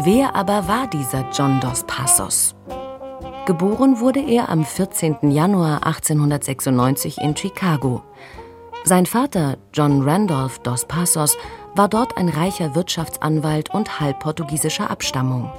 Wer 0.06 0.34
aber 0.34 0.68
war 0.68 0.90
dieser 0.90 1.30
John 1.34 1.60
dos 1.60 1.82
Passos? 1.86 2.54
Geboren 3.46 4.00
wurde 4.00 4.20
er 4.20 4.48
am 4.48 4.64
14. 4.64 5.30
Januar 5.30 5.86
1896 5.86 7.18
in 7.18 7.36
Chicago. 7.36 8.02
Sein 8.84 9.04
Vater, 9.04 9.58
John 9.74 10.00
Randolph 10.00 10.60
dos 10.60 10.86
Passos, 10.86 11.36
war 11.76 11.88
dort 11.88 12.16
ein 12.16 12.30
reicher 12.30 12.74
Wirtschaftsanwalt 12.74 13.74
und 13.74 14.00
halb 14.00 14.20
portugiesischer 14.20 14.90
Abstammung. 14.90 15.52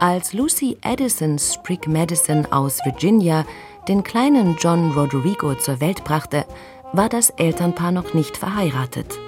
Als 0.00 0.34
Lucy 0.34 0.76
Addison 0.82 1.38
Sprigg 1.38 1.88
Madison 1.88 2.44
aus 2.52 2.84
Virginia 2.84 3.46
den 3.88 4.02
kleinen 4.02 4.56
John 4.58 4.92
Roderigo 4.92 5.54
zur 5.54 5.80
Welt 5.80 6.04
brachte, 6.04 6.44
war 6.92 7.08
das 7.08 7.30
Elternpaar 7.30 7.92
noch 7.92 8.12
nicht 8.12 8.36
verheiratet. 8.36 9.18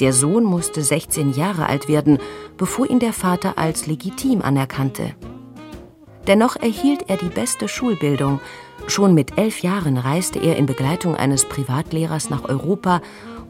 Der 0.00 0.12
Sohn 0.12 0.42
musste 0.42 0.82
16 0.82 1.34
Jahre 1.34 1.66
alt 1.68 1.86
werden, 1.86 2.18
bevor 2.56 2.90
ihn 2.90 2.98
der 2.98 3.12
Vater 3.12 3.58
als 3.58 3.86
legitim 3.86 4.42
anerkannte. 4.42 5.14
Dennoch 6.26 6.56
erhielt 6.56 7.08
er 7.08 7.16
die 7.16 7.28
beste 7.28 7.68
Schulbildung. 7.68 8.40
Schon 8.86 9.14
mit 9.14 9.38
elf 9.38 9.60
Jahren 9.60 9.98
reiste 9.98 10.38
er 10.38 10.56
in 10.56 10.66
Begleitung 10.66 11.16
eines 11.16 11.44
Privatlehrers 11.44 12.30
nach 12.30 12.44
Europa 12.44 13.00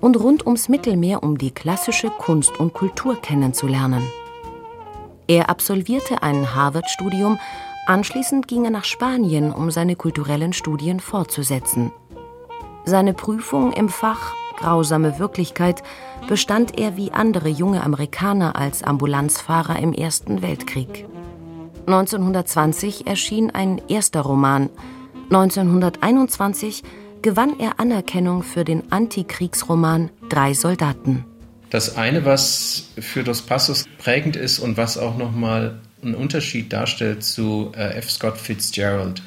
und 0.00 0.16
rund 0.16 0.44
ums 0.44 0.68
Mittelmeer, 0.68 1.22
um 1.22 1.38
die 1.38 1.50
klassische 1.50 2.10
Kunst 2.10 2.58
und 2.58 2.74
Kultur 2.74 3.20
kennenzulernen. 3.20 4.02
Er 5.26 5.48
absolvierte 5.48 6.22
ein 6.22 6.54
Harvard-Studium, 6.54 7.38
anschließend 7.86 8.46
ging 8.48 8.64
er 8.64 8.70
nach 8.70 8.84
Spanien, 8.84 9.52
um 9.52 9.70
seine 9.70 9.96
kulturellen 9.96 10.52
Studien 10.52 11.00
fortzusetzen. 11.00 11.92
Seine 12.84 13.14
Prüfung 13.14 13.72
im 13.72 13.88
Fach 13.88 14.34
Grausame 14.56 15.18
Wirklichkeit 15.18 15.82
bestand 16.28 16.78
er 16.78 16.96
wie 16.96 17.12
andere 17.12 17.48
junge 17.48 17.82
Amerikaner 17.82 18.56
als 18.56 18.82
Ambulanzfahrer 18.82 19.78
im 19.78 19.92
Ersten 19.92 20.42
Weltkrieg. 20.42 21.06
1920 21.86 23.06
erschien 23.06 23.50
ein 23.50 23.80
erster 23.88 24.20
Roman. 24.22 24.70
1921 25.24 26.82
gewann 27.22 27.58
er 27.58 27.80
Anerkennung 27.80 28.42
für 28.42 28.64
den 28.64 28.90
Antikriegsroman 28.90 30.10
Drei 30.28 30.54
Soldaten. 30.54 31.24
Das 31.70 31.96
eine, 31.96 32.24
was 32.24 32.90
für 32.98 33.24
Dos 33.24 33.42
Passos 33.42 33.84
prägend 33.98 34.36
ist 34.36 34.58
und 34.58 34.76
was 34.76 34.96
auch 34.96 35.16
nochmal 35.16 35.80
einen 36.02 36.14
Unterschied 36.14 36.72
darstellt 36.72 37.24
zu 37.24 37.72
äh, 37.76 37.94
F. 37.96 38.10
Scott 38.10 38.38
Fitzgerald, 38.38 39.22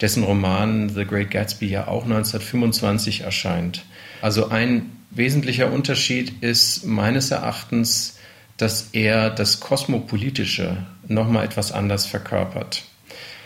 dessen 0.00 0.24
Roman 0.24 0.88
The 0.88 1.04
Great 1.04 1.30
Gatsby 1.30 1.66
ja 1.66 1.88
auch 1.88 2.04
1925 2.04 3.20
erscheint. 3.20 3.84
Also 4.20 4.48
ein 4.48 4.90
wesentlicher 5.10 5.72
Unterschied 5.72 6.42
ist 6.42 6.86
meines 6.86 7.30
Erachtens, 7.30 8.18
dass 8.56 8.88
er 8.92 9.30
das 9.30 9.60
Kosmopolitische 9.60 10.86
nochmal 11.08 11.44
etwas 11.44 11.72
anders 11.72 12.06
verkörpert. 12.06 12.84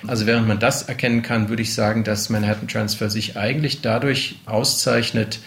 Also 0.06 0.26
während 0.26 0.46
man 0.46 0.58
das 0.58 0.82
erkennen 0.82 1.22
kann, 1.22 1.48
würde 1.48 1.62
ich 1.62 1.74
sagen, 1.74 2.04
dass 2.04 2.30
Manhattan 2.30 2.68
Transfer 2.68 3.10
sich 3.10 3.36
eigentlich 3.36 3.80
dadurch 3.80 4.36
auszeichnet, 4.46 5.40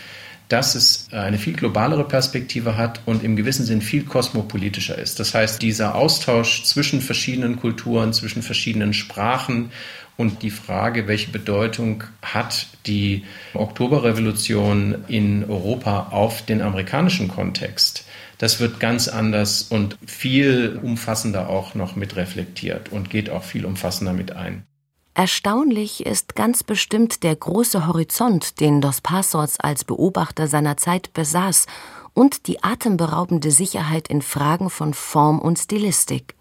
dass 0.50 0.74
es 0.74 1.08
eine 1.12 1.38
viel 1.38 1.54
globalere 1.54 2.04
Perspektive 2.04 2.76
hat 2.76 3.02
und 3.06 3.24
im 3.24 3.36
gewissen 3.36 3.66
Sinn 3.66 3.82
viel 3.82 4.04
kosmopolitischer 4.04 4.98
ist. 4.98 5.20
Das 5.20 5.36
heißt, 5.36 5.62
dieser 5.62 5.94
Austausch 5.94 6.64
zwischen 6.64 7.02
verschiedenen 7.02 7.58
Kulturen, 7.58 8.14
zwischen 8.14 8.42
verschiedenen 8.42 8.94
Sprachen 8.94 9.72
und 10.18 10.42
die 10.42 10.50
Frage, 10.50 11.08
welche 11.08 11.30
Bedeutung 11.30 12.04
hat 12.24 12.66
die 12.88 13.24
Oktoberrevolution 13.54 15.06
in 15.08 15.46
Europa 15.48 16.08
auf 16.10 16.44
den 16.44 16.64
amerikanischen 16.64 17.28
Kontext, 17.28 18.06
das 18.40 18.60
wird 18.60 18.80
ganz 18.80 19.08
anders 19.08 19.64
und 19.64 19.98
viel 20.06 20.80
umfassender 20.82 21.50
auch 21.50 21.76
noch 21.76 21.96
mit 21.96 22.16
reflektiert 22.16 22.92
und 22.92 23.10
geht 23.10 23.30
auch 23.30 23.44
viel 23.44 23.66
umfassender 23.66 24.14
mit 24.14 24.32
ein. 24.32 24.66
Erstaunlich 25.14 26.06
ist 26.06 26.36
ganz 26.36 26.64
bestimmt 26.64 27.24
der 27.24 27.36
große 27.36 27.86
Horizont, 27.86 28.62
den 28.62 28.80
Dos 28.80 29.02
Passos 29.02 29.60
als 29.60 29.84
Beobachter 29.84 30.48
seiner 30.48 30.78
Zeit 30.78 31.14
besaß, 31.14 31.68
und 32.14 32.48
die 32.48 32.64
atemberaubende 32.64 33.52
Sicherheit 33.52 34.08
in 34.08 34.22
Fragen 34.22 34.70
von 34.70 34.94
Form 34.94 35.40
und 35.40 35.60
Stilistik. 35.60 36.36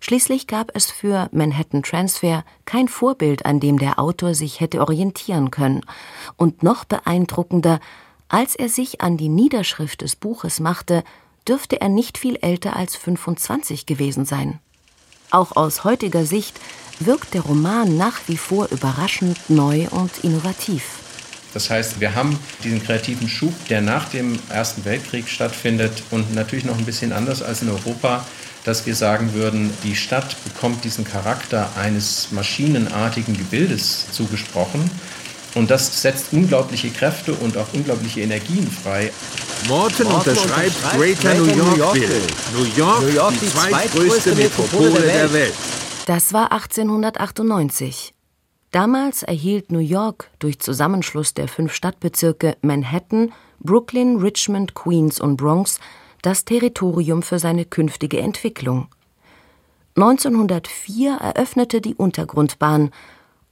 Schließlich 0.00 0.46
gab 0.46 0.70
es 0.74 0.90
für 0.90 1.28
Manhattan 1.32 1.82
Transfer 1.82 2.44
kein 2.66 2.88
Vorbild, 2.88 3.46
an 3.46 3.60
dem 3.60 3.78
der 3.78 3.98
Autor 3.98 4.34
sich 4.34 4.60
hätte 4.60 4.80
orientieren 4.80 5.50
können, 5.50 5.80
und 6.36 6.62
noch 6.62 6.84
beeindruckender, 6.84 7.80
als 8.28 8.56
er 8.56 8.68
sich 8.68 9.00
an 9.00 9.16
die 9.16 9.28
Niederschrift 9.28 10.02
des 10.02 10.16
Buches 10.16 10.60
machte, 10.60 11.04
dürfte 11.46 11.80
er 11.80 11.88
nicht 11.88 12.18
viel 12.18 12.36
älter 12.36 12.76
als 12.76 12.96
25 12.96 13.86
gewesen 13.86 14.24
sein. 14.24 14.58
Auch 15.30 15.56
aus 15.56 15.84
heutiger 15.84 16.24
Sicht 16.24 16.58
wirkt 17.00 17.34
der 17.34 17.42
Roman 17.42 17.96
nach 17.96 18.20
wie 18.26 18.36
vor 18.36 18.68
überraschend 18.70 19.38
neu 19.48 19.86
und 19.90 20.24
innovativ. 20.24 20.82
Das 21.52 21.70
heißt, 21.70 22.00
wir 22.00 22.14
haben 22.14 22.38
diesen 22.64 22.82
kreativen 22.82 23.28
Schub, 23.28 23.54
der 23.68 23.80
nach 23.80 24.08
dem 24.10 24.38
Ersten 24.50 24.84
Weltkrieg 24.84 25.28
stattfindet 25.28 26.02
und 26.10 26.34
natürlich 26.34 26.64
noch 26.64 26.76
ein 26.76 26.84
bisschen 26.84 27.12
anders 27.12 27.42
als 27.42 27.62
in 27.62 27.70
Europa, 27.70 28.26
dass 28.64 28.84
wir 28.84 28.94
sagen 28.94 29.32
würden, 29.32 29.72
die 29.84 29.96
Stadt 29.96 30.36
bekommt 30.44 30.84
diesen 30.84 31.04
Charakter 31.04 31.70
eines 31.76 32.32
maschinenartigen 32.32 33.36
Gebildes 33.36 34.06
zugesprochen 34.10 34.90
und 35.56 35.70
das 35.70 36.02
setzt 36.02 36.32
unglaubliche 36.32 36.90
Kräfte 36.90 37.32
und 37.34 37.56
auch 37.56 37.66
unglaubliche 37.72 38.20
Energien 38.20 38.70
frei. 38.70 39.10
Morton, 39.68 40.06
Morton 40.06 40.32
unterschreibt, 40.32 40.76
unterschreibt 40.76 41.22
Greater 41.22 41.34
New 41.34 41.46
York, 41.46 41.76
York 41.78 41.92
Bill. 41.94 42.22
New 42.54 42.64
York, 42.76 43.00
New 43.00 43.08
York 43.08 43.32
die, 43.32 43.40
die 43.40 43.48
zweitgrößte 43.48 44.34
Metropole 44.34 44.90
der 44.90 45.02
Welt. 45.02 45.14
der 45.14 45.32
Welt. 45.32 45.54
Das 46.06 46.32
war 46.32 46.52
1898. 46.52 48.12
Damals 48.70 49.22
erhielt 49.22 49.72
New 49.72 49.78
York 49.78 50.30
durch 50.38 50.58
Zusammenschluss 50.60 51.32
der 51.32 51.48
fünf 51.48 51.72
Stadtbezirke 51.72 52.58
Manhattan, 52.60 53.32
Brooklyn, 53.60 54.18
Richmond, 54.18 54.74
Queens 54.74 55.20
und 55.20 55.38
Bronx 55.38 55.80
das 56.20 56.44
Territorium 56.44 57.22
für 57.22 57.38
seine 57.38 57.64
künftige 57.64 58.18
Entwicklung. 58.18 58.88
1904 59.96 61.16
eröffnete 61.16 61.80
die 61.80 61.94
Untergrundbahn 61.94 62.90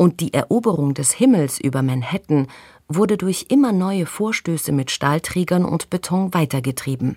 und 0.05 0.21
die 0.21 0.35
Eroberung 0.35 0.93
des 0.93 1.13
Himmels 1.13 1.59
über 1.59 1.81
Manhattan 1.81 2.49
wurde 2.89 3.17
durch 3.17 3.47
immer 3.49 3.73
neue 3.73 4.05
Vorstöße 4.05 4.71
mit 4.71 4.91
Stahlträgern 4.91 5.65
und 5.65 5.89
Beton 5.89 6.35
weitergetrieben. 6.35 7.17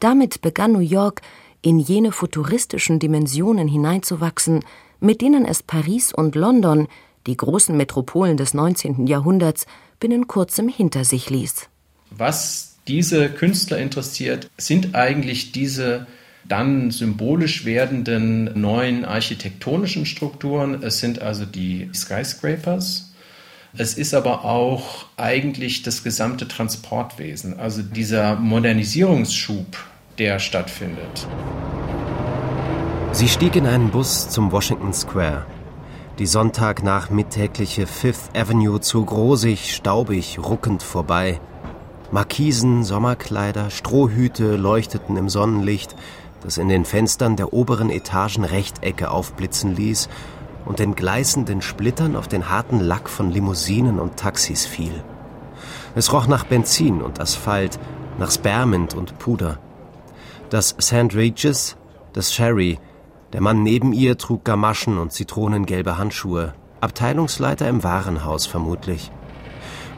Damit 0.00 0.40
begann 0.40 0.72
New 0.72 0.80
York 0.80 1.22
in 1.62 1.78
jene 1.78 2.10
futuristischen 2.10 2.98
Dimensionen 2.98 3.68
hineinzuwachsen, 3.68 4.64
mit 4.98 5.20
denen 5.20 5.44
es 5.44 5.62
Paris 5.62 6.12
und 6.12 6.34
London, 6.34 6.88
die 7.28 7.36
großen 7.36 7.76
Metropolen 7.76 8.36
des 8.36 8.54
19. 8.54 9.06
Jahrhunderts, 9.06 9.66
binnen 10.00 10.26
kurzem 10.26 10.68
hinter 10.68 11.04
sich 11.04 11.30
ließ. 11.30 11.68
Was 12.10 12.74
diese 12.88 13.28
Künstler 13.28 13.78
interessiert, 13.78 14.50
sind 14.58 14.96
eigentlich 14.96 15.52
diese 15.52 16.08
dann 16.44 16.90
symbolisch 16.90 17.64
werdenden 17.64 18.60
neuen 18.60 19.04
architektonischen 19.04 20.06
Strukturen. 20.06 20.82
Es 20.82 20.98
sind 20.98 21.20
also 21.20 21.44
die 21.44 21.88
Skyscrapers 21.94 23.12
Es 23.74 23.94
ist 23.94 24.12
aber 24.12 24.44
auch 24.44 25.06
eigentlich 25.16 25.82
das 25.82 26.04
gesamte 26.04 26.46
Transportwesen, 26.46 27.58
also 27.58 27.80
dieser 27.80 28.36
Modernisierungsschub, 28.36 29.78
der 30.18 30.38
stattfindet. 30.40 31.26
Sie 33.12 33.28
stieg 33.28 33.56
in 33.56 33.66
einen 33.66 33.90
Bus 33.90 34.28
zum 34.28 34.52
Washington 34.52 34.92
Square. 34.92 35.46
Die 36.18 36.26
Sonntagnachmittägliche 36.26 37.86
Fifth 37.86 38.36
Avenue 38.36 38.80
zog 38.80 39.10
rosig, 39.10 39.74
staubig, 39.74 40.38
ruckend 40.38 40.82
vorbei. 40.82 41.40
Markisen, 42.10 42.84
Sommerkleider, 42.84 43.70
Strohhüte 43.70 44.56
leuchteten 44.56 45.16
im 45.16 45.30
Sonnenlicht, 45.30 45.96
das 46.42 46.58
in 46.58 46.68
den 46.68 46.84
Fenstern 46.84 47.36
der 47.36 47.52
oberen 47.52 47.90
Etagen 47.90 48.44
Rechtecke 48.44 49.10
aufblitzen 49.10 49.76
ließ 49.76 50.08
und 50.64 50.78
den 50.78 50.94
gleißenden 50.94 51.62
Splittern 51.62 52.16
auf 52.16 52.28
den 52.28 52.48
harten 52.48 52.80
Lack 52.80 53.08
von 53.08 53.30
Limousinen 53.30 53.98
und 53.98 54.16
Taxis 54.16 54.66
fiel. 54.66 55.02
Es 55.94 56.12
roch 56.12 56.26
nach 56.26 56.44
Benzin 56.44 57.02
und 57.02 57.20
Asphalt, 57.20 57.78
nach 58.18 58.30
Spermint 58.30 58.94
und 58.94 59.18
Puder. 59.18 59.58
Das 60.50 60.76
St. 60.80 61.14
Regis, 61.14 61.76
das 62.12 62.32
Sherry, 62.32 62.78
der 63.32 63.40
Mann 63.40 63.62
neben 63.62 63.92
ihr 63.92 64.18
trug 64.18 64.44
Gamaschen 64.44 64.98
und 64.98 65.12
zitronengelbe 65.12 65.96
Handschuhe, 65.96 66.54
Abteilungsleiter 66.80 67.68
im 67.68 67.82
Warenhaus 67.82 68.46
vermutlich. 68.46 69.10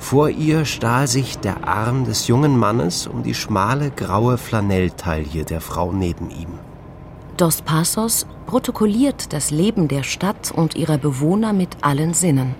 Vor 0.04 0.28
ihr 0.28 0.66
stahl 0.66 1.08
sich 1.08 1.38
der 1.38 1.66
Arm 1.66 2.04
des 2.04 2.28
jungen 2.28 2.58
Mannes 2.58 3.06
um 3.06 3.23
die 3.23 3.32
schmale 3.32 3.90
graue 3.90 4.37
Flanelltaille 4.37 5.46
der 5.46 5.62
Frau 5.62 5.92
neben 5.92 6.28
ihm. 6.28 6.58
Dos 7.38 7.62
Passos 7.62 8.26
protokolliert 8.44 9.32
das 9.32 9.50
Leben 9.50 9.88
der 9.88 10.02
Stadt 10.02 10.52
und 10.54 10.75
ihrer 10.75 10.99
Bewohner 10.99 11.54
mit 11.54 11.78
allen 11.80 12.12
Sinnen. 12.12 12.54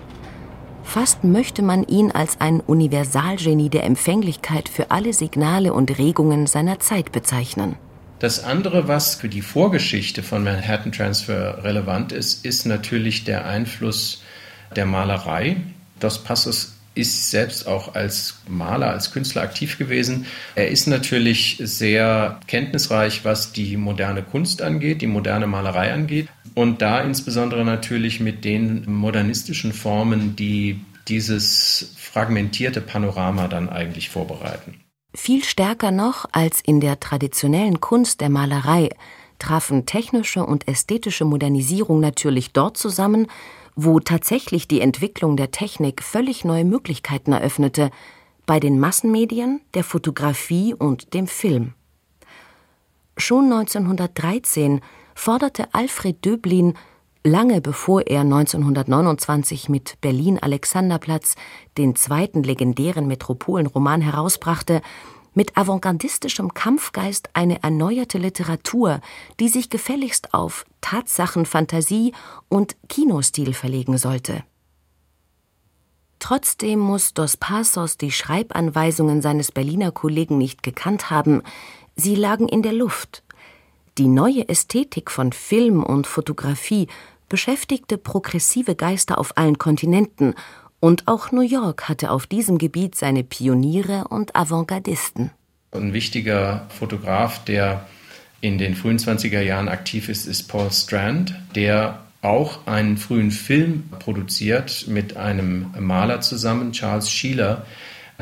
Fast 0.83 1.23
möchte 1.23 1.61
man 1.61 1.83
ihn 1.83 2.11
als 2.11 2.41
ein 2.41 2.61
Universalgenie 2.61 3.69
der 3.69 3.83
Empfänglichkeit 3.83 4.67
für 4.67 4.89
alle 4.89 5.13
Signale 5.13 5.71
und 5.71 5.99
Regungen 5.99 6.47
seiner 6.47 6.79
Zeit 6.79 7.11
bezeichnen. 7.11 7.75
Das 8.17 8.43
andere, 8.43 8.87
was 8.87 9.13
für 9.13 9.29
die 9.29 9.43
Vorgeschichte 9.43 10.23
von 10.23 10.43
Manhattan 10.43 10.91
Transfer 10.91 11.63
relevant 11.63 12.11
ist, 12.11 12.43
ist 12.43 12.65
natürlich 12.65 13.23
der 13.23 13.45
Einfluss 13.45 14.23
der 14.75 14.87
Malerei. 14.87 15.57
Dos 15.99 16.23
Passos 16.23 16.74
ist 16.95 17.29
selbst 17.29 17.67
auch 17.67 17.93
als 17.93 18.39
Maler, 18.47 18.89
als 18.91 19.11
Künstler 19.11 19.43
aktiv 19.43 19.77
gewesen. 19.77 20.25
Er 20.55 20.69
ist 20.69 20.87
natürlich 20.87 21.57
sehr 21.61 22.39
kenntnisreich, 22.47 23.25
was 23.25 23.51
die 23.51 23.77
moderne 23.77 24.23
Kunst 24.23 24.61
angeht, 24.61 25.01
die 25.01 25.07
moderne 25.07 25.45
Malerei 25.45 25.93
angeht. 25.93 26.29
Und 26.53 26.81
da 26.81 27.01
insbesondere 27.01 27.65
natürlich 27.65 28.19
mit 28.19 28.45
den 28.45 28.89
modernistischen 28.89 29.73
Formen, 29.73 30.35
die 30.35 30.79
dieses 31.07 31.93
fragmentierte 31.97 32.81
Panorama 32.81 33.47
dann 33.47 33.69
eigentlich 33.69 34.09
vorbereiten. 34.09 34.79
Viel 35.13 35.43
stärker 35.43 35.91
noch 35.91 36.25
als 36.31 36.61
in 36.61 36.79
der 36.79 36.99
traditionellen 36.99 37.79
Kunst 37.79 38.21
der 38.21 38.29
Malerei 38.29 38.89
trafen 39.39 39.85
technische 39.85 40.45
und 40.45 40.67
ästhetische 40.67 41.25
Modernisierung 41.25 41.99
natürlich 41.99 42.51
dort 42.53 42.77
zusammen, 42.77 43.27
wo 43.75 43.99
tatsächlich 43.99 44.67
die 44.67 44.81
Entwicklung 44.81 45.37
der 45.37 45.51
Technik 45.51 46.01
völlig 46.01 46.45
neue 46.45 46.65
Möglichkeiten 46.65 47.33
eröffnete, 47.33 47.91
bei 48.45 48.59
den 48.59 48.79
Massenmedien, 48.79 49.61
der 49.73 49.83
Fotografie 49.83 50.73
und 50.73 51.13
dem 51.13 51.27
Film. 51.27 51.73
Schon 53.17 53.45
1913 53.45 54.81
forderte 55.15 55.73
Alfred 55.73 56.23
Döblin, 56.23 56.75
lange 57.23 57.61
bevor 57.61 58.05
er 58.05 58.21
1929 58.21 59.69
mit 59.69 59.99
Berlin 60.01 60.37
Alexanderplatz 60.39 61.35
den 61.77 61.95
zweiten 61.95 62.43
legendären 62.43 63.07
Metropolenroman 63.07 64.01
herausbrachte, 64.01 64.81
mit 65.35 65.55
avantgardistischem 65.55 66.53
Kampfgeist 66.53 67.29
eine 67.33 67.61
erneuerte 67.61 68.17
Literatur, 68.17 69.01
die 69.39 69.49
sich 69.49 69.69
gefälligst 69.69 70.33
auf 70.33 70.65
Tatsachenfantasie 70.81 72.13
und 72.49 72.75
Kinostil 72.89 73.53
verlegen 73.53 73.97
sollte. 73.97 74.43
Trotzdem 76.19 76.79
muss 76.79 77.13
Dos 77.13 77.37
Passos 77.37 77.97
die 77.97 78.11
Schreibanweisungen 78.11 79.21
seines 79.21 79.51
Berliner 79.51 79.91
Kollegen 79.91 80.39
nicht 80.39 80.63
gekannt 80.63 81.11
haben, 81.11 81.43
sie 81.95 82.15
lagen 82.15 82.47
in 82.47 82.63
der 82.63 82.73
Luft. 82.73 83.23
Die 83.97 84.07
neue 84.07 84.49
Ästhetik 84.49 85.11
von 85.11 85.31
Film 85.31 85.83
und 85.83 86.07
Fotografie 86.07 86.87
beschäftigte 87.29 87.97
progressive 87.97 88.75
Geister 88.75 89.17
auf 89.17 89.37
allen 89.37 89.57
Kontinenten 89.57 90.35
und 90.79 91.07
auch 91.07 91.31
New 91.31 91.41
York 91.41 91.89
hatte 91.89 92.11
auf 92.11 92.27
diesem 92.27 92.57
Gebiet 92.57 92.95
seine 92.95 93.23
Pioniere 93.23 94.07
und 94.09 94.35
Avantgardisten. 94.35 95.31
Ein 95.71 95.93
wichtiger 95.93 96.67
Fotograf, 96.69 97.43
der 97.43 97.85
in 98.41 98.57
den 98.57 98.75
frühen 98.75 98.97
20er 98.97 99.41
Jahren 99.41 99.67
aktiv 99.67 100.09
ist, 100.09 100.25
ist 100.27 100.43
Paul 100.43 100.71
Strand, 100.71 101.35
der 101.55 102.05
auch 102.21 102.65
einen 102.67 102.97
frühen 102.97 103.31
Film 103.31 103.89
produziert 103.99 104.85
mit 104.87 105.15
einem 105.17 105.67
Maler 105.79 106.21
zusammen, 106.21 106.71
Charles 106.71 107.09
Sheeler, 107.09 107.65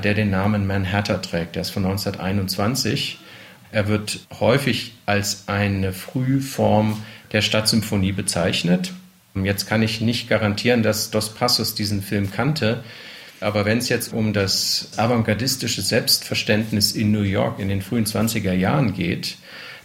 der 0.02 0.13
den 0.13 0.30
Namen 0.30 0.68
Manhattan 0.68 1.22
trägt. 1.22 1.56
Der 1.56 1.62
ist 1.62 1.70
von 1.70 1.86
1921. 1.86 3.20
Er 3.72 3.88
wird 3.88 4.28
häufig 4.39 4.94
als 5.06 5.48
eine 5.48 5.94
Frühform 5.94 7.02
der 7.32 7.42
Stadtsymphonie 7.42 8.12
bezeichnet. 8.12 8.94
Jetzt 9.36 9.67
kann 9.67 9.82
ich 9.82 10.02
nicht 10.02 10.30
garantieren, 10.30 10.84
dass 10.84 11.10
Dos 11.10 11.34
Passos 11.34 11.76
diesen 11.76 12.02
Film 12.02 12.32
kannte. 12.32 12.84
Aber 13.39 13.65
wenn 13.65 13.80
es 13.80 13.89
jetzt 13.89 14.13
um 14.13 14.32
das 14.32 14.91
avantgardistische 14.96 15.82
Selbstverständnis 15.82 16.93
in 16.93 17.12
New 17.12 17.24
York 17.24 17.60
in 17.60 17.67
den 17.67 17.82
frühen 17.82 18.06
20er 18.06 18.54
Jahren 18.54 18.93
geht, 18.93 19.38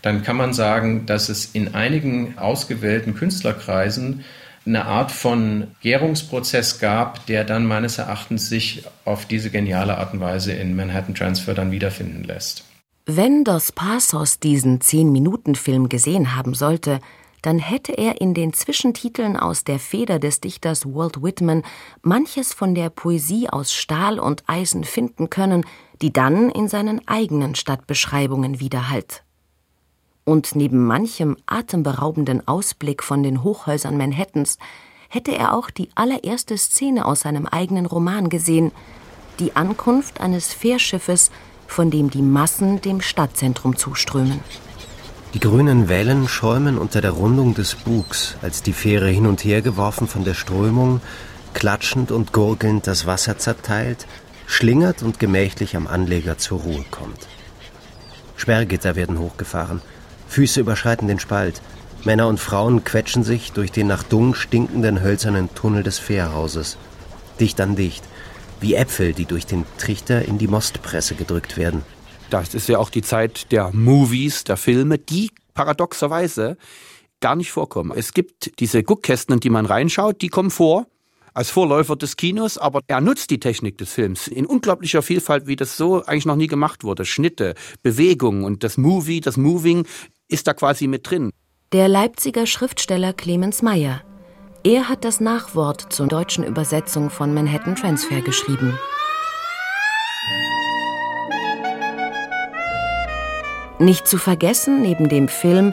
dann 0.03 0.23
kann 0.23 0.37
man 0.37 0.53
sagen, 0.53 1.07
dass 1.07 1.29
es 1.29 1.47
in 1.47 1.75
einigen 1.75 2.39
ausgewählten 2.39 3.15
Künstlerkreisen 3.15 4.25
eine 4.65 4.85
Art 4.85 5.11
von 5.11 5.69
Gärungsprozess 5.81 6.79
gab, 6.79 7.27
der 7.27 7.45
dann 7.45 7.67
meines 7.67 7.99
Erachtens 7.99 8.49
sich 8.49 8.85
auf 9.05 9.27
diese 9.27 9.51
geniale 9.51 9.99
Art 9.99 10.13
und 10.13 10.21
Weise 10.21 10.53
in 10.53 10.77
Manhattan 10.77 11.15
Transfer 11.15 11.55
dann 11.55 11.73
wiederfinden 11.73 12.23
lässt. 12.23 12.65
Wenn 13.07 13.43
Dos 13.43 13.73
Passos 13.73 14.39
diesen 14.39 14.83
Zehn-Minuten-Film 14.83 15.89
gesehen 15.89 16.37
haben 16.37 16.53
sollte, 16.53 17.01
dann 17.43 17.59
hätte 17.59 17.93
er 17.93 18.21
in 18.21 18.35
den 18.35 18.53
Zwischentiteln 18.53 19.37
aus 19.37 19.65
der 19.65 19.79
Feder 19.79 20.19
des 20.19 20.41
Dichters 20.41 20.87
Walt 20.87 21.23
Whitman 21.23 21.63
manches 22.03 22.53
von 22.53 22.75
der 22.75 22.91
Poesie 22.91 23.49
aus 23.49 23.73
Stahl 23.73 24.19
und 24.19 24.45
Eisen 24.47 24.85
finden 24.85 25.31
können, 25.31 25.65
die 26.03 26.13
dann 26.13 26.51
in 26.51 26.69
seinen 26.69 27.07
eigenen 27.07 27.55
Stadtbeschreibungen 27.55 28.61
widerhallt. 28.61 29.25
Und 30.25 30.55
neben 30.55 30.87
manchem 30.87 31.37
atemberaubenden 31.47 32.47
Ausblick 32.47 33.03
von 33.03 33.23
den 33.23 33.43
Hochhäusern 33.43 33.97
Manhattans 33.97 34.59
hätte 35.09 35.35
er 35.35 35.55
auch 35.55 35.71
die 35.71 35.89
allererste 35.95 36.59
Szene 36.59 37.07
aus 37.07 37.21
seinem 37.21 37.47
eigenen 37.47 37.87
Roman 37.87 38.29
gesehen, 38.29 38.73
die 39.39 39.57
Ankunft 39.57 40.21
eines 40.21 40.53
Fährschiffes, 40.53 41.31
von 41.67 41.91
dem 41.91 42.11
die 42.11 42.23
Massen 42.23 42.81
dem 42.81 43.01
Stadtzentrum 43.01 43.77
zuströmen. 43.77 44.41
Die 45.35 45.41
grünen 45.41 45.91
Wellen 45.91 46.27
schäumen 46.27 46.79
unter 46.79 47.03
der 47.03 47.11
Rundung 47.11 47.53
des 47.53 47.75
Bugs, 47.75 48.37
als 48.41 48.63
die 48.63 48.73
Fähre 48.73 49.09
hin 49.09 49.27
und 49.27 49.45
her 49.45 49.61
geworfen 49.61 50.09
von 50.09 50.25
der 50.25 50.33
Strömung, 50.33 51.03
klatschend 51.53 52.11
und 52.11 52.33
gurgelnd 52.33 52.87
das 52.87 53.05
Wasser 53.05 53.37
zerteilt, 53.37 54.07
schlingert 54.47 55.03
und 55.03 55.19
gemächlich 55.19 55.77
am 55.77 55.87
Anleger 55.87 56.39
zur 56.39 56.61
Ruhe 56.61 56.85
kommt. 56.91 57.29
Sperrgitter 58.37 58.97
werden 58.97 59.19
hochgefahren, 59.19 59.83
Füße 60.29 60.61
überschreiten 60.61 61.09
den 61.09 61.19
Spalt, 61.19 61.61
Männer 62.05 62.29
und 62.29 62.41
Frauen 62.41 62.85
quetschen 62.85 63.23
sich 63.23 63.53
durch 63.53 63.71
den 63.71 63.87
nach 63.87 64.05
Dung 64.05 64.35
stinkenden 64.35 65.03
hölzernen 65.03 65.55
Tunnel 65.55 65.83
des 65.83 65.99
Fährhauses. 65.99 66.79
Dicht 67.39 67.61
an 67.61 67.77
dicht, 67.77 68.05
wie 68.61 68.77
Äpfel, 68.77 69.13
die 69.13 69.27
durch 69.27 69.45
den 69.45 69.67
Trichter 69.77 70.25
in 70.25 70.39
die 70.39 70.49
Mostpresse 70.49 71.17
gedrückt 71.17 71.59
werden. 71.59 71.83
Das 72.31 72.55
ist 72.55 72.69
ja 72.69 72.79
auch 72.79 72.91
die 72.91 73.03
Zeit 73.03 73.51
der 73.53 73.71
Movies, 73.73 74.45
der 74.45 74.57
Filme, 74.57 74.99
die 74.99 75.31
paradoxerweise 75.55 76.57
gar 77.21 77.37
nicht 77.37 77.51
vorkommen. 77.51 77.93
Es 77.97 78.13
gibt 78.13 78.61
diese 78.61 78.83
Guckkästen, 78.83 79.41
die 79.41 79.51
man 79.51 79.67
reinschaut, 79.67 80.21
die 80.21 80.29
kommen 80.29 80.51
vor 80.51 80.87
als 81.35 81.51
Vorläufer 81.51 81.97
des 81.97 82.17
Kinos, 82.17 82.59
aber 82.59 82.81
er 82.87 83.01
nutzt 83.01 83.31
die 83.31 83.39
Technik 83.39 83.79
des 83.79 83.93
Films 83.93 84.27
in 84.27 84.45
unglaublicher 84.45 85.03
Vielfalt, 85.03 85.47
wie 85.47 85.57
das 85.57 85.77
so 85.77 86.05
eigentlich 86.05 86.27
noch 86.27 86.37
nie 86.37 86.49
gemacht 86.49 86.85
wurde. 86.85 87.05
Schnitte, 87.05 87.55
Bewegungen 87.83 88.45
und 88.45 88.65
das 88.65 88.77
Movie, 88.77 89.21
das 89.21 89.37
Moving 89.37 89.87
ist 90.29 90.47
da 90.49 90.55
quasi 90.55 90.87
mit 90.87 91.09
drin. 91.09 91.31
Der 91.73 91.89
Leipziger 91.89 92.47
Schriftsteller 92.47 93.13
Clemens 93.13 93.63
Meyer. 93.63 94.03
Er 94.65 94.89
hat 94.89 95.05
das 95.05 95.21
Nachwort 95.21 95.93
zur 95.93 96.09
deutschen 96.09 96.45
Übersetzung 96.45 97.09
von 97.09 97.33
Manhattan 97.33 97.77
Transfer 97.77 98.21
geschrieben. 98.21 98.77
Nicht 103.79 104.09
zu 104.09 104.19
vergessen 104.19 104.83
neben 104.83 105.09
dem 105.09 105.29
Film 105.29 105.73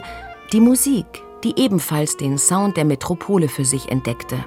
die 0.52 0.60
Musik, 0.60 1.06
die 1.42 1.58
ebenfalls 1.58 2.16
den 2.16 2.38
Sound 2.38 2.76
der 2.76 2.84
Metropole 2.84 3.48
für 3.48 3.64
sich 3.64 3.90
entdeckte. 3.90 4.44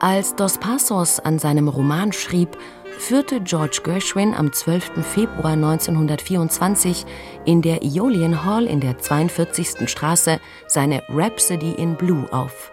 Als 0.00 0.34
Dos 0.34 0.58
Passos 0.58 1.20
an 1.20 1.38
seinem 1.38 1.68
Roman 1.68 2.12
schrieb, 2.12 2.56
führte 2.98 3.40
George 3.40 3.80
Gershwin 3.84 4.34
am 4.34 4.52
12. 4.52 5.04
Februar 5.04 5.52
1924 5.52 7.06
in 7.44 7.62
der 7.62 7.82
Aeolian 7.82 8.44
Hall 8.44 8.66
in 8.66 8.80
der 8.80 8.98
42. 8.98 9.88
Straße 9.88 10.40
seine 10.66 11.02
Rhapsody 11.08 11.72
in 11.72 11.96
Blue 11.96 12.26
auf. 12.32 12.72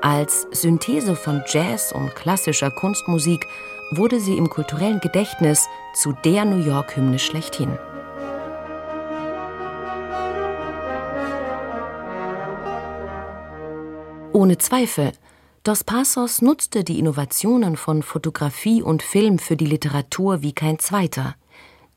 Als 0.00 0.46
Synthese 0.50 1.16
von 1.16 1.42
Jazz 1.46 1.92
und 1.92 2.14
klassischer 2.14 2.70
Kunstmusik 2.70 3.46
wurde 3.92 4.20
sie 4.20 4.36
im 4.36 4.50
kulturellen 4.50 5.00
Gedächtnis 5.00 5.68
zu 5.94 6.12
der 6.24 6.44
New 6.44 6.64
York-Hymne 6.64 7.18
schlechthin. 7.18 7.78
Ohne 14.32 14.56
Zweifel, 14.56 15.12
Dos 15.62 15.84
Passos 15.84 16.40
nutzte 16.40 16.84
die 16.84 16.98
Innovationen 16.98 17.76
von 17.76 18.02
Fotografie 18.02 18.82
und 18.82 19.02
Film 19.02 19.38
für 19.38 19.56
die 19.56 19.66
Literatur 19.66 20.40
wie 20.40 20.54
kein 20.54 20.78
zweiter. 20.78 21.36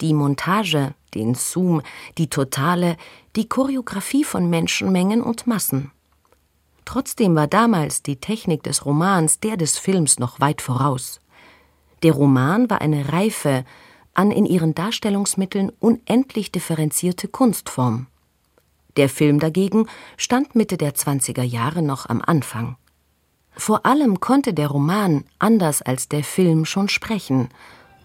Die 0.01 0.13
Montage, 0.13 0.93
den 1.13 1.33
Zoom, 1.33 1.81
die 2.17 2.27
Totale, 2.27 2.97
die 3.37 3.47
Choreografie 3.47 4.25
von 4.25 4.49
Menschenmengen 4.49 5.21
und 5.21 5.47
Massen. 5.47 5.91
Trotzdem 6.83 7.35
war 7.35 7.47
damals 7.47 8.03
die 8.03 8.17
Technik 8.17 8.63
des 8.63 8.85
Romans 8.85 9.39
der 9.39 9.55
des 9.55 9.77
Films 9.77 10.19
noch 10.19 10.41
weit 10.41 10.61
voraus. 10.61 11.21
Der 12.03 12.11
Roman 12.11 12.69
war 12.69 12.81
eine 12.81 13.13
reife, 13.13 13.63
an 14.13 14.31
in 14.31 14.45
ihren 14.45 14.75
Darstellungsmitteln 14.75 15.71
unendlich 15.79 16.51
differenzierte 16.51 17.29
Kunstform. 17.29 18.07
Der 18.97 19.09
Film 19.09 19.39
dagegen 19.39 19.87
stand 20.17 20.55
Mitte 20.55 20.77
der 20.77 20.95
20er 20.95 21.43
Jahre 21.43 21.81
noch 21.81 22.07
am 22.07 22.21
Anfang. 22.25 22.77
Vor 23.57 23.85
allem 23.85 24.19
konnte 24.19 24.53
der 24.53 24.67
Roman, 24.67 25.23
anders 25.39 25.81
als 25.81 26.09
der 26.09 26.23
Film, 26.23 26.65
schon 26.65 26.89
sprechen. 26.89 27.49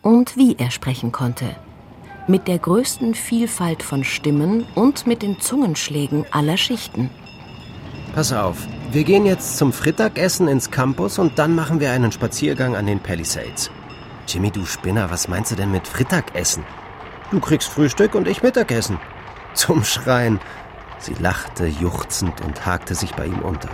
Und 0.03 0.37
wie 0.37 0.57
er 0.57 0.71
sprechen 0.71 1.13
konnte. 1.13 1.57
Mit 2.27 2.49
der 2.49 2.59
größten 2.59 3.15
Vielfalt 3.15 3.83
von 3.83 4.05
Stimmen 4.05 4.67
und 4.75 5.07
mit 5.07 5.23
den 5.23 5.41
Zungenschlägen 5.41 6.25
aller 6.31 6.57
Schichten. 6.57 7.11
Pass 8.15 8.33
auf, 8.33 8.67
wir 8.93 9.05
gehen 9.05 9.27
jetzt 9.27 9.57
zum 9.57 9.73
Frittagessen 9.73 10.49
ins 10.49 10.71
Campus 10.71 11.19
und 11.19 11.39
dann 11.39 11.55
machen 11.55 11.81
wir 11.81 11.93
einen 11.93 12.13
Spaziergang 12.13 12.75
an 12.75 12.87
den 12.87 13.01
Palisades. 13.01 13.71
Jimmy, 14.27 14.51
du 14.51 14.65
Spinner, 14.65 15.11
was 15.11 15.29
meinst 15.29 15.53
du 15.53 15.57
denn 15.57 15.71
mit 15.71 15.87
Frittagessen? 15.87 16.65
Du 17.31 17.41
kriegst 17.41 17.69
Frühstück 17.69 18.15
und 18.15 18.27
ich 18.27 18.43
Mittagessen. 18.43 18.99
Zum 19.55 19.85
Schreien. 19.85 20.41
Sie 21.01 21.15
lachte 21.15 21.67
juchzend 21.67 22.41
und 22.43 22.67
hakte 22.67 22.95
sich 22.95 23.13
bei 23.13 23.27
ihm 23.27 23.41
unter. 23.41 23.71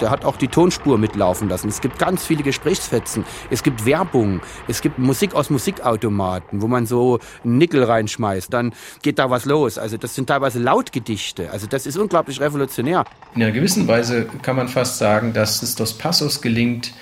Der 0.00 0.10
hat 0.10 0.24
auch 0.24 0.36
die 0.36 0.48
Tonspur 0.48 0.96
mitlaufen 0.96 1.48
lassen. 1.48 1.68
Es 1.68 1.80
gibt 1.80 1.98
ganz 1.98 2.24
viele 2.24 2.42
Gesprächsfetzen. 2.42 3.24
Es 3.50 3.62
gibt 3.62 3.84
Werbung. 3.84 4.40
Es 4.66 4.80
gibt 4.80 4.98
Musik 4.98 5.34
aus 5.34 5.50
Musikautomaten, 5.50 6.62
wo 6.62 6.68
man 6.68 6.86
so 6.86 7.18
einen 7.44 7.58
Nickel 7.58 7.84
reinschmeißt. 7.84 8.52
Dann 8.52 8.72
geht 9.02 9.18
da 9.18 9.28
was 9.28 9.44
los. 9.44 9.76
Also 9.76 9.98
das 9.98 10.14
sind 10.14 10.28
teilweise 10.28 10.58
Lautgedichte. 10.58 11.50
Also 11.50 11.66
das 11.66 11.86
ist 11.86 11.98
unglaublich 11.98 12.40
revolutionär. 12.40 13.04
In 13.34 13.42
einer 13.42 13.52
gewissen 13.52 13.88
Weise 13.88 14.26
kann 14.42 14.56
man 14.56 14.68
fast 14.68 14.98
sagen, 14.98 15.34
dass 15.34 15.62
es 15.62 15.74
Dos 15.74 15.96
Passos 15.98 16.40
gelingt, 16.40 16.92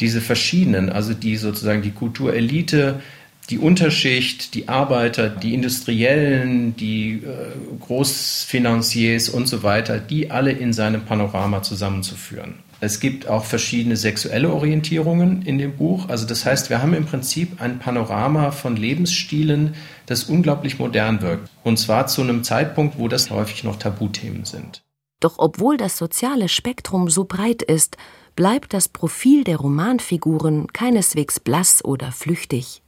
diese 0.00 0.20
verschiedenen, 0.20 0.90
also 0.90 1.14
die 1.14 1.36
sozusagen 1.36 1.80
die 1.80 1.92
Kulturelite, 1.92 3.00
die 3.50 3.58
Unterschicht, 3.58 4.54
die 4.54 4.68
Arbeiter, 4.68 5.28
die 5.28 5.54
Industriellen, 5.54 6.76
die 6.76 7.14
äh, 7.14 7.52
Großfinanziers 7.80 9.28
und 9.28 9.48
so 9.48 9.62
weiter, 9.62 9.98
die 9.98 10.30
alle 10.30 10.52
in 10.52 10.72
seinem 10.72 11.04
Panorama 11.04 11.62
zusammenzuführen. 11.62 12.54
Es 12.80 12.98
gibt 12.98 13.28
auch 13.28 13.44
verschiedene 13.44 13.96
sexuelle 13.96 14.52
Orientierungen 14.52 15.42
in 15.42 15.56
dem 15.58 15.76
Buch. 15.76 16.08
Also 16.08 16.26
das 16.26 16.44
heißt, 16.44 16.68
wir 16.68 16.82
haben 16.82 16.94
im 16.94 17.06
Prinzip 17.06 17.60
ein 17.60 17.78
Panorama 17.78 18.50
von 18.50 18.74
Lebensstilen, 18.74 19.74
das 20.06 20.24
unglaublich 20.24 20.80
modern 20.80 21.22
wirkt. 21.22 21.48
Und 21.62 21.78
zwar 21.78 22.08
zu 22.08 22.22
einem 22.22 22.42
Zeitpunkt, 22.42 22.98
wo 22.98 23.06
das 23.06 23.30
häufig 23.30 23.62
noch 23.62 23.76
Tabuthemen 23.76 24.44
sind. 24.44 24.82
Doch 25.20 25.34
obwohl 25.38 25.76
das 25.76 25.96
soziale 25.96 26.48
Spektrum 26.48 27.08
so 27.08 27.24
breit 27.24 27.62
ist, 27.62 27.96
bleibt 28.34 28.74
das 28.74 28.88
Profil 28.88 29.44
der 29.44 29.58
Romanfiguren 29.58 30.72
keineswegs 30.72 31.38
blass 31.38 31.84
oder 31.84 32.10
flüchtig. 32.10 32.82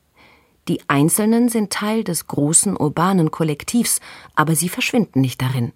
Die 0.68 0.80
Einzelnen 0.88 1.48
sind 1.48 1.72
Teil 1.72 2.04
des 2.04 2.26
großen 2.26 2.76
urbanen 2.76 3.30
Kollektivs, 3.30 4.00
aber 4.34 4.54
sie 4.56 4.68
verschwinden 4.68 5.20
nicht 5.20 5.42
darin. 5.42 5.72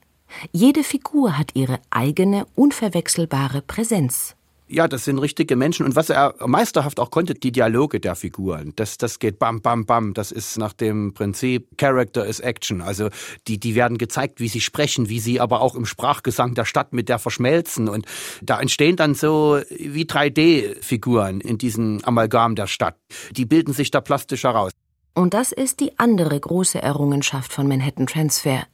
Jede 0.53 0.83
Figur 0.83 1.37
hat 1.37 1.55
ihre 1.55 1.79
eigene, 1.90 2.46
unverwechselbare 2.55 3.62
Präsenz. 3.62 4.35
Ja, 4.70 4.87
das 4.87 5.04
sind 5.04 5.18
richtige 5.18 5.57
Menschen. 5.57 5.87
Und 5.87 5.96
was 5.96 6.11
er 6.11 6.35
meisterhaft 6.46 7.00
auch 7.00 7.11
konnte, 7.11 7.35
die 7.35 7.52
Dialoge 7.52 8.00
der 8.00 8.14
Figuren. 8.14 8.74
Das, 8.76 8.98
das 8.98 9.18
geht 9.18 9.38
bam, 9.38 9.62
bam, 9.62 9.87
bam. 9.87 10.12
Das 10.12 10.31
ist 10.31 10.59
nach 10.59 10.74
dem 10.74 11.14
Prinzip 11.14 11.78
Character 11.78 12.26
is 12.26 12.40
Action. 12.40 12.83
Also 12.83 13.09
die, 13.46 13.59
die 13.59 13.74
werden 13.74 13.96
gezeigt, 13.96 14.40
wie 14.40 14.48
sie 14.48 14.61
sprechen, 14.61 15.09
wie 15.09 15.20
sie 15.20 15.40
aber 15.40 15.62
auch 15.62 15.74
im 15.74 15.87
Sprachgesang 15.87 16.54
der 16.54 16.66
Stadt 16.66 16.92
mit 16.92 17.09
der 17.09 17.18
verschmelzen. 17.18 17.88
Und 17.88 18.07
da 18.42 18.61
entstehen 18.61 18.96
dann 18.96 19.14
so 19.14 19.59
wie 19.70 20.04
3D-Figuren 20.04 21.40
in 21.40 21.57
diesem 21.57 22.00
Amalgam 22.04 22.54
der 22.54 22.66
Stadt. 22.66 22.96
Die 23.31 23.46
bilden 23.46 23.72
sich 23.72 23.90
da 23.90 24.02
plastisch 24.02 24.44
heraus. 24.44 24.72
Und 25.14 25.33
das 25.33 25.50
ist 25.50 25.81
die 25.81 25.98
andere 25.98 26.38
große 26.38 26.81
Errungenschaft 26.81 27.52
von 27.54 27.66
Manhattan 27.66 28.07
Transfer. 28.07 28.66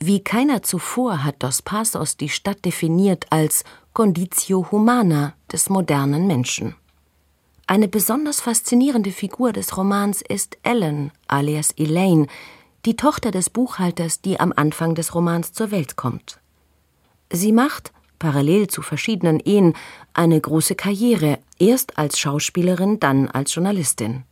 Wie 0.00 0.22
keiner 0.22 0.62
zuvor 0.62 1.24
hat 1.24 1.42
Dos 1.42 1.62
Passos 1.62 2.16
die 2.16 2.28
Stadt 2.28 2.64
definiert 2.64 3.26
als 3.30 3.64
Conditio 3.96 4.72
Humana 4.72 5.34
des 5.52 5.70
modernen 5.70 6.26
Menschen. 6.26 6.74
Eine 7.68 7.86
besonders 7.86 8.40
faszinierende 8.40 9.12
Figur 9.12 9.52
des 9.52 9.76
Romans 9.76 10.20
ist 10.20 10.58
Ellen, 10.64 11.12
alias 11.28 11.70
Elaine, 11.76 12.26
die 12.86 12.96
Tochter 12.96 13.30
des 13.30 13.50
Buchhalters, 13.50 14.20
die 14.20 14.40
am 14.40 14.52
Anfang 14.56 14.96
des 14.96 15.14
Romans 15.14 15.52
zur 15.52 15.70
Welt 15.70 15.94
kommt. 15.94 16.40
Sie 17.30 17.52
macht, 17.52 17.92
parallel 18.18 18.66
zu 18.66 18.82
verschiedenen 18.82 19.38
Ehen, 19.38 19.74
eine 20.12 20.40
große 20.40 20.74
Karriere, 20.74 21.38
erst 21.60 21.96
als 21.96 22.18
Schauspielerin, 22.18 22.98
dann 22.98 23.28
als 23.28 23.54
Journalistin. 23.54 24.24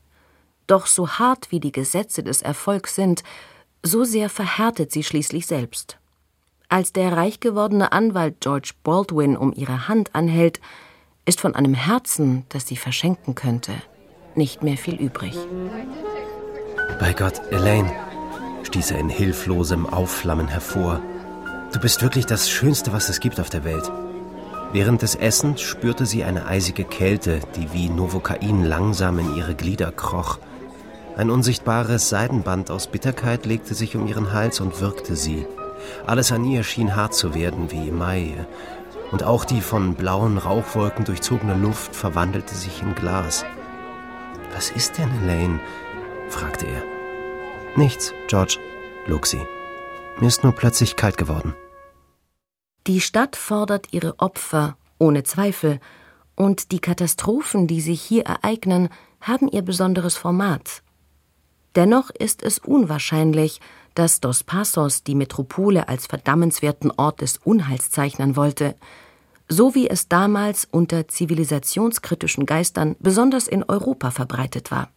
Doch 0.67 0.87
so 0.87 1.09
hart 1.09 1.53
wie 1.53 1.61
die 1.61 1.71
Gesetze 1.71 2.25
des 2.25 2.43
Erfolgs 2.43 2.97
sind, 2.97 3.23
so 3.85 4.03
sehr 4.03 4.29
verhärtet 4.29 4.91
sie 4.91 5.05
schließlich 5.05 5.47
selbst. 5.47 5.99
Als 6.73 6.95
der 6.95 7.15
reich 7.15 7.39
gewordene 7.39 7.93
Anwalt 7.93 8.37
George 8.41 8.71
Baldwin 8.83 9.37
um 9.37 9.53
ihre 9.53 9.89
Hand 9.89 10.15
anhält, 10.15 10.59
ist 11.27 11.39
von 11.39 11.55
einem 11.55 11.75
Herzen, 11.75 12.47
das 12.49 12.67
sie 12.67 12.79
verschenken 12.79 13.35
könnte, 13.35 13.75
nicht 14.37 14.63
mehr 14.63 14.79
viel 14.79 14.95
übrig. 14.95 15.37
Bei 16.99 17.13
Gott, 17.13 17.43
Elaine, 17.51 17.93
stieß 18.63 18.93
er 18.93 19.01
in 19.01 19.11
hilflosem 19.11 19.85
Aufflammen 19.85 20.49
hervor. 20.49 21.03
Du 21.75 21.79
bist 21.79 22.01
wirklich 22.01 22.25
das 22.25 22.49
Schönste, 22.49 22.95
was 22.95 23.11
es 23.11 23.21
gibt 23.21 23.39
auf 23.39 23.51
der 23.51 23.65
Welt. 23.65 23.93
Während 24.73 25.03
des 25.03 25.15
Essens 25.15 25.61
spürte 25.61 26.07
sie 26.07 26.25
eine 26.25 26.47
eisige 26.47 26.85
Kälte, 26.85 27.41
die 27.55 27.75
wie 27.75 27.91
Novokain 27.91 28.65
langsam 28.65 29.19
in 29.19 29.37
ihre 29.37 29.55
Glieder 29.55 29.93
kroch. 29.93 30.39
Ein 31.19 31.29
unsichtbares 31.29 32.09
Seidenband 32.09 32.71
aus 32.71 32.87
Bitterkeit 32.87 33.45
legte 33.45 33.75
sich 33.75 33.95
um 33.95 34.07
ihren 34.07 34.33
Hals 34.33 34.59
und 34.61 34.81
wirkte 34.81 35.17
sie. 35.17 35.47
Alles 36.07 36.33
an 36.33 36.45
ihr 36.45 36.65
schien 36.65 36.97
hart 36.97 37.15
zu 37.15 37.35
werden 37.35 37.71
wie 37.71 37.89
im 37.89 37.99
Mai, 37.99 38.47
und 39.11 39.23
auch 39.23 39.45
die 39.45 39.61
von 39.61 39.95
blauen 39.95 40.39
Rauchwolken 40.39 41.05
durchzogene 41.05 41.55
Luft 41.55 41.95
verwandelte 41.95 42.55
sich 42.55 42.83
in 42.83 42.95
Glas. 42.95 43.45
Was 44.55 44.71
ist 44.71 44.99
denn, 44.99 45.11
Elaine? 45.23 45.61
fragte 46.29 46.67
er. 46.67 46.83
Nichts, 47.77 48.13
George, 48.29 48.59
log 49.07 49.27
sie. 49.27 49.41
Mir 50.19 50.29
ist 50.29 50.45
nur 50.45 50.53
plötzlich 50.53 50.97
kalt 50.97 51.17
geworden. 51.17 51.55
Die 52.87 53.01
Stadt 53.01 53.37
fordert 53.37 53.93
ihre 53.93 54.19
Opfer, 54.19 54.77
ohne 54.99 55.23
Zweifel, 55.23 55.79
und 56.35 56.73
die 56.73 56.81
Katastrophen, 56.81 57.67
die 57.67 57.81
sich 57.81 58.03
hier 58.03 58.25
ereignen, 58.25 58.89
haben 59.21 59.49
ihr 59.49 59.63
besonderes 59.63 60.17
Format. 60.17 60.83
Dennoch 61.77 62.11
ist 62.11 62.43
es 62.43 62.59
unwahrscheinlich, 62.59 63.61
dass 63.95 64.21
Dos 64.21 64.45
Passos 64.45 65.03
die 65.03 65.15
Metropole 65.15 65.89
als 65.89 66.07
verdammenswerten 66.07 66.91
Ort 66.91 67.21
des 67.21 67.39
Unheils 67.39 67.91
zeichnen 67.91 68.37
wollte, 68.37 68.75
so 69.49 69.75
wie 69.75 69.89
es 69.89 70.09
damals 70.09 70.67
unter 70.71 71.09
zivilisationskritischen 71.09 72.47
Geistern 72.47 72.97
besonders 73.01 73.49
in 73.49 73.63
Europa 73.65 74.11
verbreitet 74.11 74.71
war. 74.71 74.91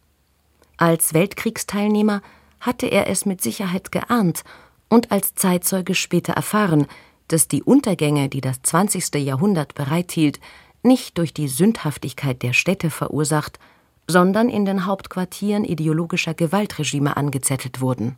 Als 0.77 1.13
Weltkriegsteilnehmer 1.13 2.21
hatte 2.59 2.87
er 2.87 3.07
es 3.09 3.25
mit 3.25 3.41
Sicherheit 3.41 3.91
geahnt 3.91 4.43
und 4.89 5.11
als 5.11 5.35
Zeitzeuge 5.35 5.95
später 5.95 6.33
erfahren, 6.33 6.87
dass 7.27 7.47
die 7.47 7.63
Untergänge, 7.63 8.29
die 8.29 8.41
das 8.41 8.61
20. 8.61 9.15
Jahrhundert 9.15 9.73
bereithielt, 9.75 10.39
nicht 10.83 11.17
durch 11.17 11.33
die 11.33 11.47
Sündhaftigkeit 11.47 12.43
der 12.43 12.53
Städte 12.53 12.89
verursacht, 12.89 13.59
sondern 14.07 14.49
in 14.49 14.65
den 14.65 14.85
Hauptquartieren 14.85 15.65
ideologischer 15.65 16.33
Gewaltregime 16.33 17.17
angezettelt 17.17 17.81
wurden. 17.81 18.17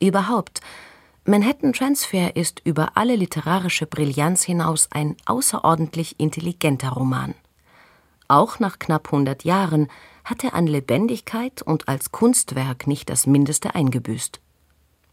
Überhaupt, 0.00 0.60
Manhattan 1.26 1.74
Transfer 1.74 2.34
ist 2.34 2.62
über 2.64 2.96
alle 2.96 3.14
literarische 3.14 3.86
Brillanz 3.86 4.42
hinaus 4.42 4.88
ein 4.90 5.14
außerordentlich 5.26 6.18
intelligenter 6.18 6.88
Roman. 6.88 7.34
Auch 8.26 8.58
nach 8.58 8.78
knapp 8.78 9.08
100 9.08 9.44
Jahren 9.44 9.88
hat 10.24 10.42
er 10.42 10.54
an 10.54 10.66
Lebendigkeit 10.66 11.60
und 11.60 11.88
als 11.88 12.12
Kunstwerk 12.12 12.86
nicht 12.86 13.10
das 13.10 13.26
Mindeste 13.26 13.74
eingebüßt. 13.74 14.40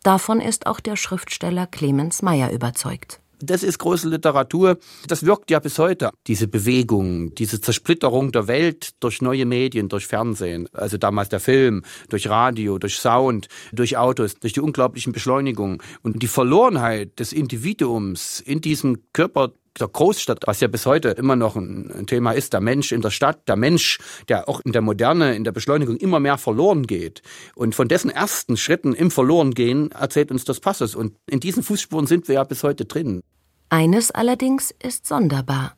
Davon 0.03 0.39
ist 0.39 0.67
auch 0.67 0.79
der 0.79 0.95
Schriftsteller 0.95 1.67
Clemens 1.67 2.21
Meyer 2.21 2.51
überzeugt. 2.51 3.19
Das 3.39 3.61
ist 3.61 3.77
große 3.77 4.09
Literatur. 4.09 4.77
Das 5.07 5.25
wirkt 5.25 5.51
ja 5.51 5.59
bis 5.59 5.77
heute. 5.77 6.09
Diese 6.25 6.47
Bewegung, 6.47 7.35
diese 7.35 7.61
Zersplitterung 7.61 8.31
der 8.31 8.47
Welt 8.47 8.91
durch 8.99 9.21
neue 9.21 9.45
Medien, 9.45 9.89
durch 9.89 10.07
Fernsehen, 10.07 10.67
also 10.73 10.97
damals 10.97 11.29
der 11.29 11.39
Film, 11.39 11.83
durch 12.09 12.29
Radio, 12.29 12.79
durch 12.79 12.97
Sound, 12.97 13.47
durch 13.71 13.95
Autos, 13.97 14.35
durch 14.39 14.53
die 14.53 14.61
unglaublichen 14.61 15.13
Beschleunigungen 15.13 15.77
und 16.01 16.21
die 16.23 16.27
Verlorenheit 16.27 17.19
des 17.19 17.31
Individuums 17.31 18.39
in 18.39 18.61
diesem 18.61 19.03
Körper 19.13 19.51
der 19.79 19.87
Großstadt, 19.87 20.39
was 20.45 20.59
ja 20.59 20.67
bis 20.67 20.85
heute 20.85 21.09
immer 21.09 21.35
noch 21.35 21.55
ein 21.55 22.05
Thema 22.07 22.31
ist, 22.31 22.53
der 22.53 22.61
Mensch 22.61 22.91
in 22.91 23.01
der 23.01 23.11
Stadt, 23.11 23.47
der 23.47 23.55
Mensch, 23.55 23.99
der 24.27 24.49
auch 24.49 24.59
in 24.61 24.71
der 24.71 24.81
Moderne, 24.81 25.35
in 25.35 25.43
der 25.43 25.51
Beschleunigung 25.51 25.97
immer 25.97 26.19
mehr 26.19 26.37
verloren 26.37 26.87
geht. 26.87 27.21
Und 27.55 27.75
von 27.75 27.87
dessen 27.87 28.09
ersten 28.09 28.57
Schritten 28.57 28.93
im 28.93 29.11
Verlorengehen 29.11 29.91
erzählt 29.91 30.31
uns 30.31 30.45
das 30.45 30.59
Passus. 30.59 30.95
Und 30.95 31.15
in 31.29 31.39
diesen 31.39 31.63
Fußspuren 31.63 32.07
sind 32.07 32.27
wir 32.27 32.35
ja 32.35 32.43
bis 32.43 32.63
heute 32.63 32.85
drin. 32.85 33.21
Eines 33.69 34.11
allerdings 34.11 34.73
ist 34.81 35.05
sonderbar. 35.05 35.75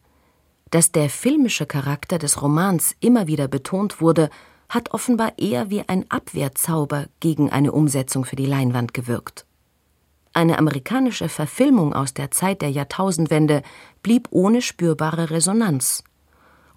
Dass 0.72 0.92
der 0.92 1.10
filmische 1.10 1.66
Charakter 1.66 2.20
des 2.20 2.42
Romans 2.42 2.96
immer 3.00 3.26
wieder 3.26 3.48
betont 3.48 4.02
wurde, 4.02 4.30
hat 4.70 4.92
offenbar 4.94 5.34
eher 5.38 5.72
wie 5.72 5.82
ein 5.88 6.06
Abwehrzauber 6.10 7.08
gegen 7.20 7.50
eine 7.50 7.72
Umsetzung 7.72 8.24
für 8.24 8.36
die 8.36 8.46
Leinwand 8.46 8.94
gewirkt. 8.94 9.46
Eine 10.34 10.58
amerikanische 10.60 11.30
Verfilmung 11.30 11.94
aus 11.94 12.14
der 12.14 12.32
Zeit 12.32 12.62
der 12.62 12.72
Jahrtausendwende 12.72 13.64
blieb 14.04 14.28
ohne 14.32 14.62
spürbare 14.62 15.32
Resonanz. 15.32 16.04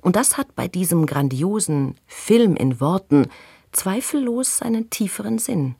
Und 0.00 0.16
das 0.16 0.36
hat 0.36 0.54
bei 0.56 0.68
diesem 0.68 1.06
grandiosen 1.06 1.94
Film 2.06 2.56
in 2.56 2.80
Worten 2.80 3.26
zweifellos 3.70 4.58
seinen 4.58 4.90
tieferen 4.90 5.38
Sinn. 5.38 5.76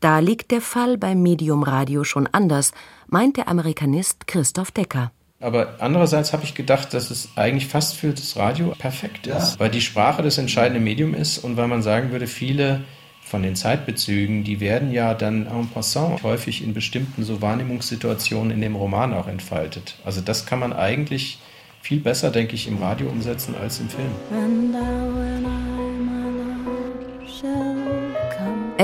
Da 0.00 0.18
liegt 0.18 0.50
der 0.50 0.60
Fall 0.60 0.98
beim 0.98 1.22
Medium 1.22 1.62
Radio 1.62 2.02
schon 2.02 2.26
anders, 2.26 2.72
meint 3.06 3.36
der 3.36 3.46
Amerikanist 3.46 4.26
Christoph 4.26 4.72
Decker. 4.72 5.12
Aber 5.38 5.76
andererseits 5.78 6.32
habe 6.32 6.44
ich 6.44 6.54
gedacht, 6.54 6.94
dass 6.94 7.10
es 7.10 7.28
eigentlich 7.36 7.68
fast 7.68 7.96
für 7.96 8.10
das 8.10 8.36
Radio 8.36 8.74
perfekt 8.78 9.26
ist, 9.26 9.54
ja. 9.54 9.60
weil 9.60 9.70
die 9.70 9.80
Sprache 9.80 10.22
das 10.22 10.38
entscheidende 10.38 10.80
Medium 10.80 11.14
ist 11.14 11.38
und 11.38 11.56
weil 11.56 11.68
man 11.68 11.82
sagen 11.82 12.10
würde, 12.10 12.26
viele 12.26 12.84
von 13.22 13.42
den 13.42 13.56
Zeitbezügen, 13.56 14.44
die 14.44 14.60
werden 14.60 14.92
ja 14.92 15.14
dann 15.14 15.46
en 15.46 15.68
passant 15.68 16.22
häufig 16.22 16.62
in 16.62 16.74
bestimmten 16.74 17.22
so 17.24 17.40
Wahrnehmungssituationen 17.40 18.50
in 18.50 18.60
dem 18.60 18.76
Roman 18.76 19.14
auch 19.14 19.28
entfaltet. 19.28 19.96
Also 20.04 20.20
das 20.20 20.44
kann 20.44 20.58
man 20.58 20.72
eigentlich 20.72 21.38
viel 21.80 22.00
besser, 22.00 22.30
denke 22.30 22.54
ich, 22.54 22.68
im 22.68 22.78
Radio 22.78 23.08
umsetzen 23.08 23.54
als 23.60 23.80
im 23.80 23.88
Film. 23.88 24.10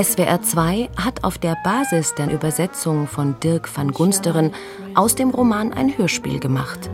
SWR 0.01 0.41
2 0.41 0.89
hat 0.95 1.23
auf 1.23 1.37
der 1.37 1.57
Basis 1.63 2.15
der 2.15 2.31
Übersetzung 2.31 3.07
von 3.07 3.39
Dirk 3.41 3.75
van 3.75 3.91
Gunsteren 3.91 4.51
aus 4.95 5.15
dem 5.15 5.29
Roman 5.29 5.73
ein 5.73 5.97
Hörspiel 5.97 6.39
gemacht. 6.39 6.89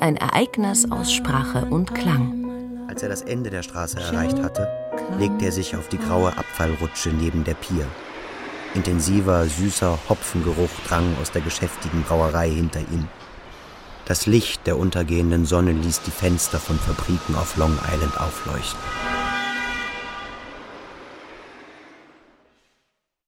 Ein 0.00 0.16
Ereignis 0.16 0.90
aus 0.90 1.12
Sprache 1.12 1.66
und 1.66 1.94
Klang. 1.94 2.43
Als 2.94 3.02
er 3.02 3.08
das 3.08 3.22
Ende 3.22 3.50
der 3.50 3.64
Straße 3.64 3.98
erreicht 3.98 4.40
hatte, 4.40 4.68
legte 5.18 5.46
er 5.46 5.50
sich 5.50 5.74
auf 5.74 5.88
die 5.88 5.98
graue 5.98 6.28
Abfallrutsche 6.38 7.08
neben 7.08 7.42
der 7.42 7.54
Pier. 7.54 7.88
Intensiver, 8.72 9.46
süßer 9.46 9.98
Hopfengeruch 10.08 10.70
drang 10.86 11.16
aus 11.20 11.32
der 11.32 11.42
geschäftigen 11.42 12.04
Brauerei 12.04 12.48
hinter 12.50 12.78
ihm. 12.78 13.08
Das 14.04 14.26
Licht 14.26 14.64
der 14.68 14.78
untergehenden 14.78 15.44
Sonne 15.44 15.72
ließ 15.72 16.02
die 16.02 16.12
Fenster 16.12 16.60
von 16.60 16.78
Fabriken 16.78 17.34
auf 17.34 17.56
Long 17.56 17.76
Island 17.92 18.16
aufleuchten. 18.20 18.78